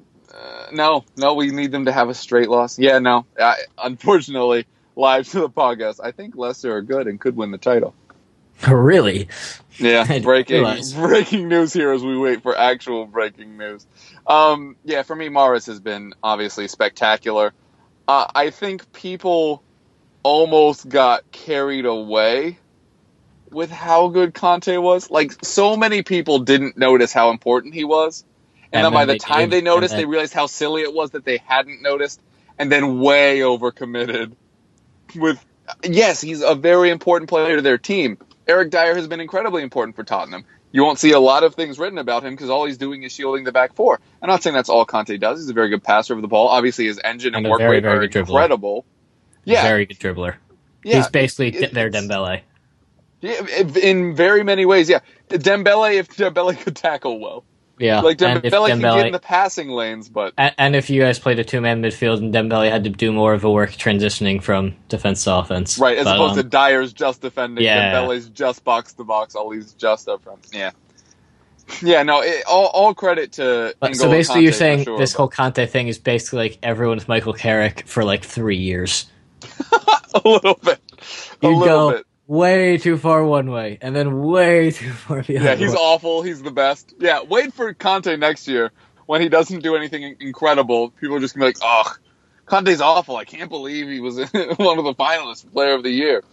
[0.71, 2.79] No, no, we need them to have a straight loss.
[2.79, 3.25] Yeah, no.
[3.39, 7.57] I, unfortunately, live to the podcast, I think Leicester are good and could win the
[7.57, 7.93] title.
[8.69, 9.27] really.
[9.77, 10.63] Yeah, breaking
[10.95, 13.85] breaking news here as we wait for actual breaking news.
[14.27, 17.53] Um, yeah, for me, Mahrez has been obviously spectacular.
[18.07, 19.63] Uh, I think people
[20.23, 22.59] almost got carried away
[23.49, 25.09] with how good Kante was.
[25.09, 28.23] Like so many people didn't notice how important he was,
[28.73, 30.93] and, And then by the time did, they noticed, then- they realized how silly it
[30.93, 32.21] was that they hadn't noticed,
[32.57, 34.33] and then way overcommitted.
[35.15, 35.43] With
[35.83, 38.17] yes, he's a very important player to their team.
[38.47, 40.45] Eric Dier has been incredibly important for Tottenham.
[40.73, 43.11] You won't see a lot of things written about him because all he's doing is
[43.11, 43.99] shielding the back four.
[44.21, 45.39] I'm not saying that's all Kante does.
[45.39, 46.47] He's a very good passer of the ball.
[46.47, 48.19] Obviously, his engine and, And work very, rate very are dribbler.
[48.19, 48.85] incredible.
[49.43, 50.35] Yeah, Very good dribbler.
[50.83, 50.97] yeah.
[50.97, 52.41] He's basically It's- their Dembele.
[53.19, 53.45] Yeah,
[53.83, 54.99] in very many ways, yeah.
[55.29, 57.43] Dembele, if Dembele could tackle well,
[57.79, 60.89] Yeah, like if Dembele, can Dembele- get in the passing lanes, but and, and if
[60.91, 63.71] you guys played a two-man midfield and Dembele had to do more of a work
[63.71, 67.93] transitioning from defense to offense, right as But, opposed um, to Dier's just defending, yeah.
[67.93, 70.45] Dembele's just box to box, Alli's just up front.
[70.53, 70.71] Yeah,
[71.81, 72.03] yeah.
[72.03, 73.73] No, it, all, all credit to.
[73.79, 76.59] But, so basically, Kante you're saying sure, this but- whole Kante thing is basically like
[76.61, 79.07] everyone with Michael Carrick for like three years.
[80.13, 80.79] a little bit,
[81.41, 82.05] a You little go bit.
[82.31, 85.47] Way too far one way, and then way too far the other.
[85.47, 85.77] Yeah, he's way.
[85.77, 86.21] awful.
[86.21, 86.93] He's the best.
[86.97, 88.71] Yeah, wait for Kante next year
[89.05, 90.91] when he doesn't do anything incredible.
[90.91, 91.99] People are just gonna be like, "Ugh,
[92.47, 93.17] Kante's awful.
[93.17, 96.23] I can't believe he was one of the finalists, Player of the Year."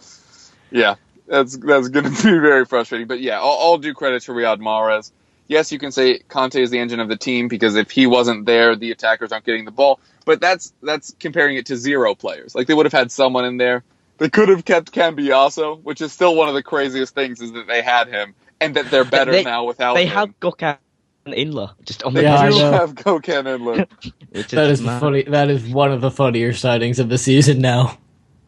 [0.71, 0.95] Yeah,
[1.27, 3.09] that's that's gonna be very frustrating.
[3.09, 5.11] But yeah, all, all due credit to Riyad Mahrez.
[5.49, 8.47] Yes, you can say Kante is the engine of the team because if he wasn't
[8.47, 9.99] there, the attackers aren't getting the ball.
[10.25, 12.55] But that's that's comparing it to zero players.
[12.55, 13.83] Like they would have had someone in there.
[14.19, 17.67] They could have kept Cambiasso, which is still one of the craziest things is that
[17.67, 20.15] they had him and that they're better They- now without they him.
[20.15, 20.77] have Gokhan
[21.25, 22.73] and Inler just on the They Yeah, I do know.
[22.73, 23.87] have Gokhan Inler.
[24.31, 25.01] which That is mad.
[25.01, 25.23] funny.
[25.23, 27.97] That is one of the funnier sightings of the season now.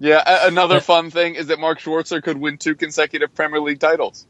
[0.00, 0.80] yeah, a- another Yeah.
[0.80, 4.26] fun thing is that Mark Schwarzer could win two consecutive Premier League titles.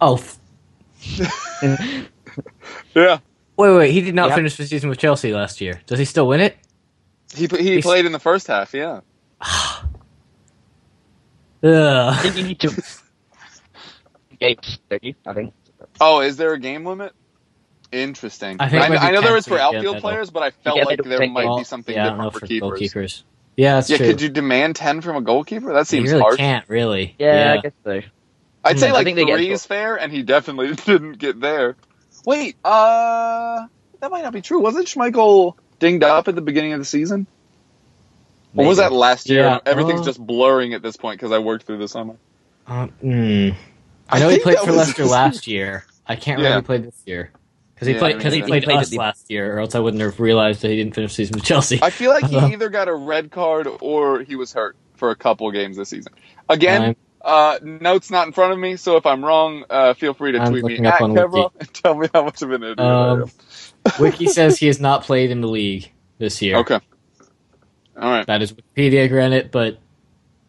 [0.00, 0.38] Oh, f-
[2.94, 3.18] Yeah,
[3.56, 3.90] wait, wait.
[3.92, 4.36] He did not Yeah.
[4.36, 5.80] finish the season with Chelsea last year.
[5.86, 6.56] Does he still win it?
[7.34, 8.74] he he He's- played in the first half.
[8.74, 9.00] Yeah,
[11.64, 12.82] I think you need to
[14.38, 15.14] games, don't you?
[15.26, 15.54] I think.
[16.00, 17.12] Oh, is there a game limit?
[17.92, 18.56] Interesting.
[18.60, 20.84] I think I, I know there 10 is for outfield players, but I felt Yeah,
[20.84, 22.80] like there might all- be something yeah, I don't know different for for keepers.
[22.94, 23.22] goalkeepers.
[23.56, 24.06] Yeah, that's Yeah, true.
[24.06, 25.72] could you demand ten from a goalkeeper?
[25.74, 26.36] That you seems really harsh.
[26.38, 27.14] can't really.
[27.18, 28.00] Yeah, I guess so.
[28.64, 31.76] I'd say Hmm, like think three is fair, and he definitely didn't get there.
[32.24, 33.66] Wait, uh,
[34.00, 34.60] that might not be true.
[34.60, 37.26] Wasn't Schmeichel dinged up at the beginning of the season?
[38.56, 39.44] Or was that last year?
[39.44, 42.16] Yeah, Everything's uh, just blurring at this point because I worked through the summer.
[42.66, 43.54] Uh, mm.
[44.08, 45.84] I I know he played for Leicester last year.
[46.06, 46.58] I can't remember Yeah.
[46.58, 47.30] if he played this year
[47.74, 49.78] because he Yeah, played because he played played us the- last year, or else I
[49.80, 51.80] wouldn't have realized that he didn't finish the season with Chelsea.
[51.82, 52.48] I feel like he Uh-huh.
[52.48, 56.12] either got a red card or he was hurt for a couple games this season.
[56.48, 56.94] Again,
[57.24, 60.38] uh, notes not in front of me, so if I'm wrong, uh, feel free to
[60.40, 63.10] I'm tweet me at on Kevra and tell me how much of an idiot I
[63.10, 63.30] Um, am.
[64.00, 66.56] Wiki says he has not played in the league this year.
[66.58, 66.80] Okay.
[67.96, 68.26] All right.
[68.26, 69.78] That is Wikipedia, granted, but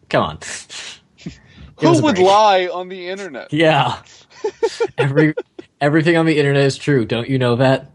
[0.08, 0.38] come on.
[1.80, 2.26] Who would break.
[2.26, 3.52] lie on the internet?
[3.52, 4.00] Yeah.
[4.98, 5.34] Every
[5.80, 7.04] Everything on the internet is true.
[7.04, 7.90] Don't you know that?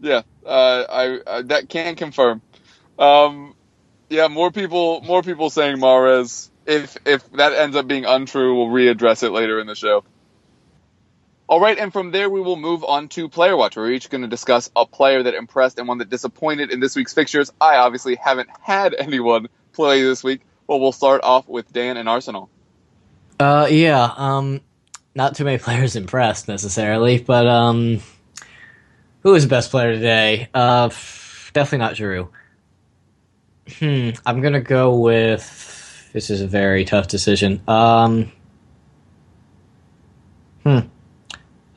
[0.00, 2.42] Yeah, uh, I, I that can confirm.
[2.98, 3.54] Um,
[4.08, 6.50] yeah, more people, more people saying Mahrez.
[6.66, 10.04] If if that ends up being untrue, we'll readdress it later in the show.
[11.50, 13.74] All right, and from there we will move on to Player Watch.
[13.74, 16.94] We're each going to discuss a player that impressed and one that disappointed in this
[16.94, 17.52] week's fixtures.
[17.60, 20.42] I obviously haven't had anyone play this week.
[20.68, 22.48] but we'll start off with Dan and Arsenal.
[23.40, 24.12] Uh, yeah.
[24.16, 24.60] Um,
[25.16, 27.98] not too many players impressed necessarily, but um,
[29.24, 30.48] the best player today?
[30.54, 30.88] Uh,
[31.52, 32.28] definitely not Giroud.
[33.80, 34.10] Hmm.
[34.24, 36.10] I'm gonna go with.
[36.12, 37.60] This is a very tough decision.
[37.66, 38.30] Um.
[40.62, 40.78] Hmm.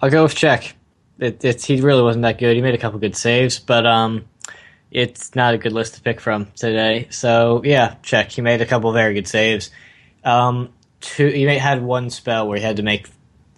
[0.04, 0.74] I'll go with Cech.
[1.18, 2.58] It, it's he really wasn't that good.
[2.58, 4.26] He made a couple good saves, but um,
[4.92, 7.08] it's not a good list to pick from today.
[7.10, 8.34] So yeah, Cech.
[8.34, 9.72] He made a couple very good saves.
[10.26, 11.28] Um, two.
[11.28, 13.08] He had one spell where he had to make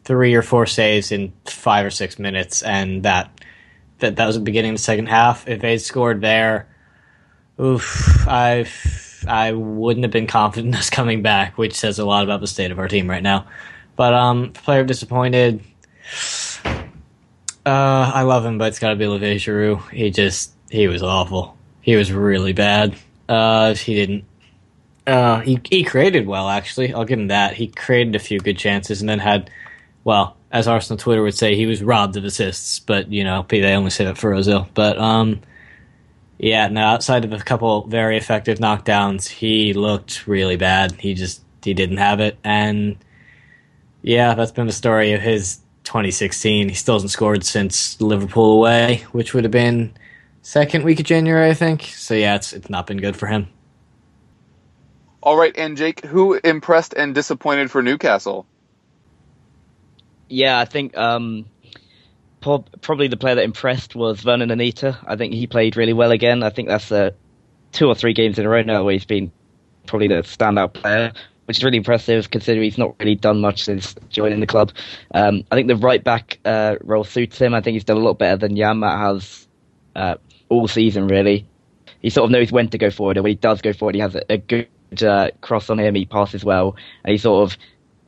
[0.03, 3.31] three or four saves in five or six minutes, and that
[3.97, 5.47] that that was the beginning of the second half.
[5.47, 6.67] If they scored there,
[7.59, 8.67] oof, I
[9.27, 12.45] I wouldn't have been confident in us coming back, which says a lot about the
[12.45, 13.47] state of our team right now.
[13.95, 15.63] But um, player disappointed.
[17.65, 19.89] Uh, I love him, but it's got to be Olivier Giroud.
[19.89, 21.57] He just he was awful.
[21.81, 22.95] He was really bad.
[23.27, 24.25] Uh, he didn't.
[25.07, 26.93] Uh, he he created well actually.
[26.93, 27.53] I'll give him that.
[27.55, 29.49] He created a few good chances and then had,
[30.03, 32.79] well, as Arsenal Twitter would say, he was robbed of assists.
[32.79, 34.67] But you know, they only say that for Ozil.
[34.75, 35.41] But um,
[36.37, 36.81] yeah, no.
[36.81, 40.91] Outside of a couple very effective knockdowns, he looked really bad.
[40.93, 42.97] He just he didn't have it, and
[44.03, 46.69] yeah, that's been the story of his 2016.
[46.69, 49.95] He still hasn't scored since Liverpool away, which would have been
[50.41, 51.83] second week of January, I think.
[51.83, 53.47] So yeah, it's it's not been good for him.
[55.23, 58.45] All right, and Jake, who impressed and disappointed for Newcastle?
[60.29, 61.45] Yeah, I think um,
[62.41, 64.99] prob- probably the player that impressed was Vurnon Anita.
[65.03, 66.43] I think he played really well again.
[66.43, 67.11] I think that's uh,
[67.71, 69.31] two or three games in a row now where he's been
[69.87, 71.13] probably the standout player,
[71.45, 74.71] which is really impressive considering he's not really done much since joining the club.
[75.13, 77.53] Um, I think the right back uh, role suits him.
[77.53, 79.47] I think he's done a lot better than Janmaat has
[79.95, 80.15] uh,
[80.49, 81.47] all season, really.
[82.01, 84.01] He sort of knows when to go forward, and when he does go forward, he
[84.01, 84.67] has a, a good
[85.01, 85.95] uh, cross on him.
[85.95, 87.57] He passes well, and he sort of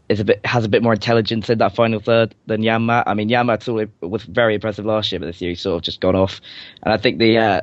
[0.10, 3.04] is a bit has a bit more intelligence in that final third than Janmaat.
[3.08, 6.00] I mean, Janmaat was very impressive last year, but this year he's sort of just
[6.00, 6.42] gone off.
[6.84, 7.62] And I think the uh,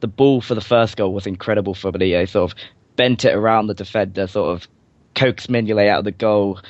[0.00, 1.92] the ball for the first goal was incredible for.
[1.98, 2.58] He sort of
[2.96, 4.68] bent it around the defender, sort of
[5.14, 6.60] coaxed Mignolet out of the goal,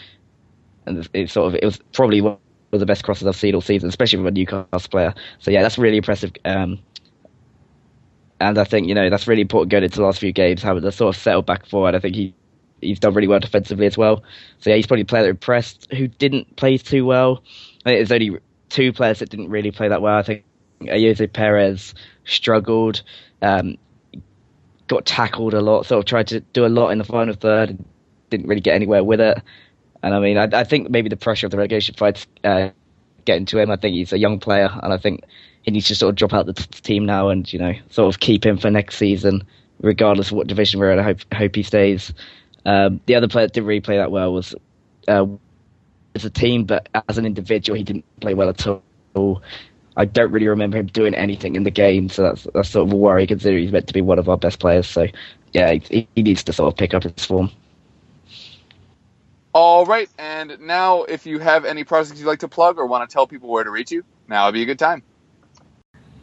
[0.86, 2.38] and it sort of it was probably one
[2.72, 5.14] of the best crosses I've seen all season, especially from a Newcastle player.
[5.38, 6.32] So yeah, that's really impressive.
[6.44, 6.78] Um,
[8.40, 10.82] and I think you know that's really important going into the last few games, having
[10.82, 11.94] to sort of settled back forward.
[11.94, 12.34] I think he
[12.80, 14.22] he's done really well defensively as well.
[14.58, 15.88] So yeah, he's probably a player that impressed.
[15.92, 17.42] Who didn't play too well?
[17.84, 18.38] I think there's only
[18.68, 20.16] two players that didn't really play that well.
[20.16, 20.44] I think
[20.80, 23.02] Ayoze Perez struggled,
[23.42, 23.78] um,
[24.88, 27.78] got tackled a lot, sort of tried to do a lot in the final third,
[28.36, 29.42] didn't really get anywhere with it.
[30.02, 32.70] And I mean, I, I think maybe the pressure of the relegation fights uh,
[33.24, 33.70] getting to him.
[33.70, 35.24] I think he's a young player, and I think
[35.62, 38.14] he needs to sort of drop out the t- team now and you know sort
[38.14, 39.42] of keep him for next season,
[39.80, 40.98] regardless of what division we're in.
[40.98, 42.12] I hope hope he stays.
[42.66, 44.54] Um, the other player that didn't really play that well was
[45.08, 45.26] uh,
[46.14, 48.66] as a team, but as an individual, he didn't play well at
[49.14, 49.42] all.
[49.96, 52.92] I don't really remember him doing anything in the game, so that's that's sort of
[52.92, 54.86] a worry considering he's meant to be one of our best players.
[54.86, 55.06] So
[55.52, 57.50] yeah, he, he needs to sort of pick up his form.
[59.54, 63.08] All right, and now if you have any projects you'd like to plug or want
[63.08, 65.04] to tell people where to reach you, now would be a good time.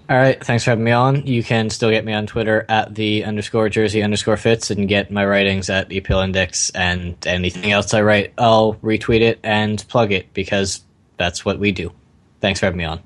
[0.10, 1.26] All right, thanks for having me on.
[1.26, 5.12] You can still get me on Twitter at the underscore jersey underscore Fitz and get
[5.12, 10.12] my writings at EPL Index and anything else I write, I'll retweet it and plug
[10.12, 10.84] it because
[11.16, 11.94] that's what we do.
[12.42, 13.00] Thanks for having me on.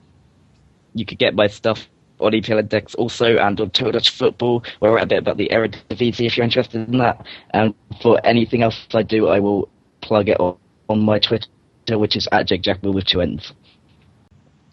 [0.96, 1.88] You could get my stuff
[2.20, 5.38] on EPL Index also and on Total Dutch Football, where I write a bit about
[5.38, 7.24] the Eredivisie if you're interested in that.
[7.52, 9.70] And for anything else I do, I will
[10.06, 10.58] plug it on,
[10.90, 11.48] my Twitter,
[11.90, 13.52] which is at Jake Jackmann with two N's.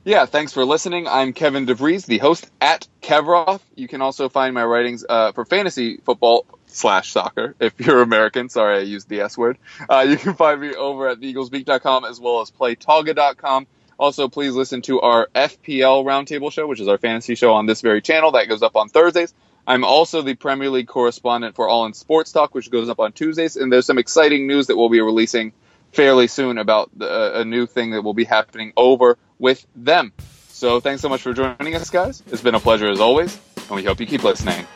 [0.04, 1.06] Yeah, thanks for listening.
[1.06, 3.60] I'm Kevin DeVries, the host at Kevroth.
[3.76, 8.48] You can also find my writings uh, for fantasy football slash soccer if you're American.
[8.48, 9.58] Sorry, I used the S word.
[9.88, 13.66] Uh, you can find me over at theeaglesbeak.com as well as playtoga.com.
[13.98, 17.80] Also, please listen to our FPL Roundtable show, which is our fantasy show on this
[17.80, 18.32] very channel.
[18.32, 19.32] That goes up on Thursdays.
[19.66, 23.12] I'm also the Premier League correspondent for All in Sports Talk, which goes up on
[23.12, 23.56] Tuesdays.
[23.56, 25.52] And there's some exciting news that we'll be releasing
[25.92, 30.12] fairly soon about the, uh, a new thing that will be happening over with them.
[30.48, 32.22] So thanks so much for joining us, guys.
[32.30, 34.66] It's been a pleasure as always, and we hope you keep listening.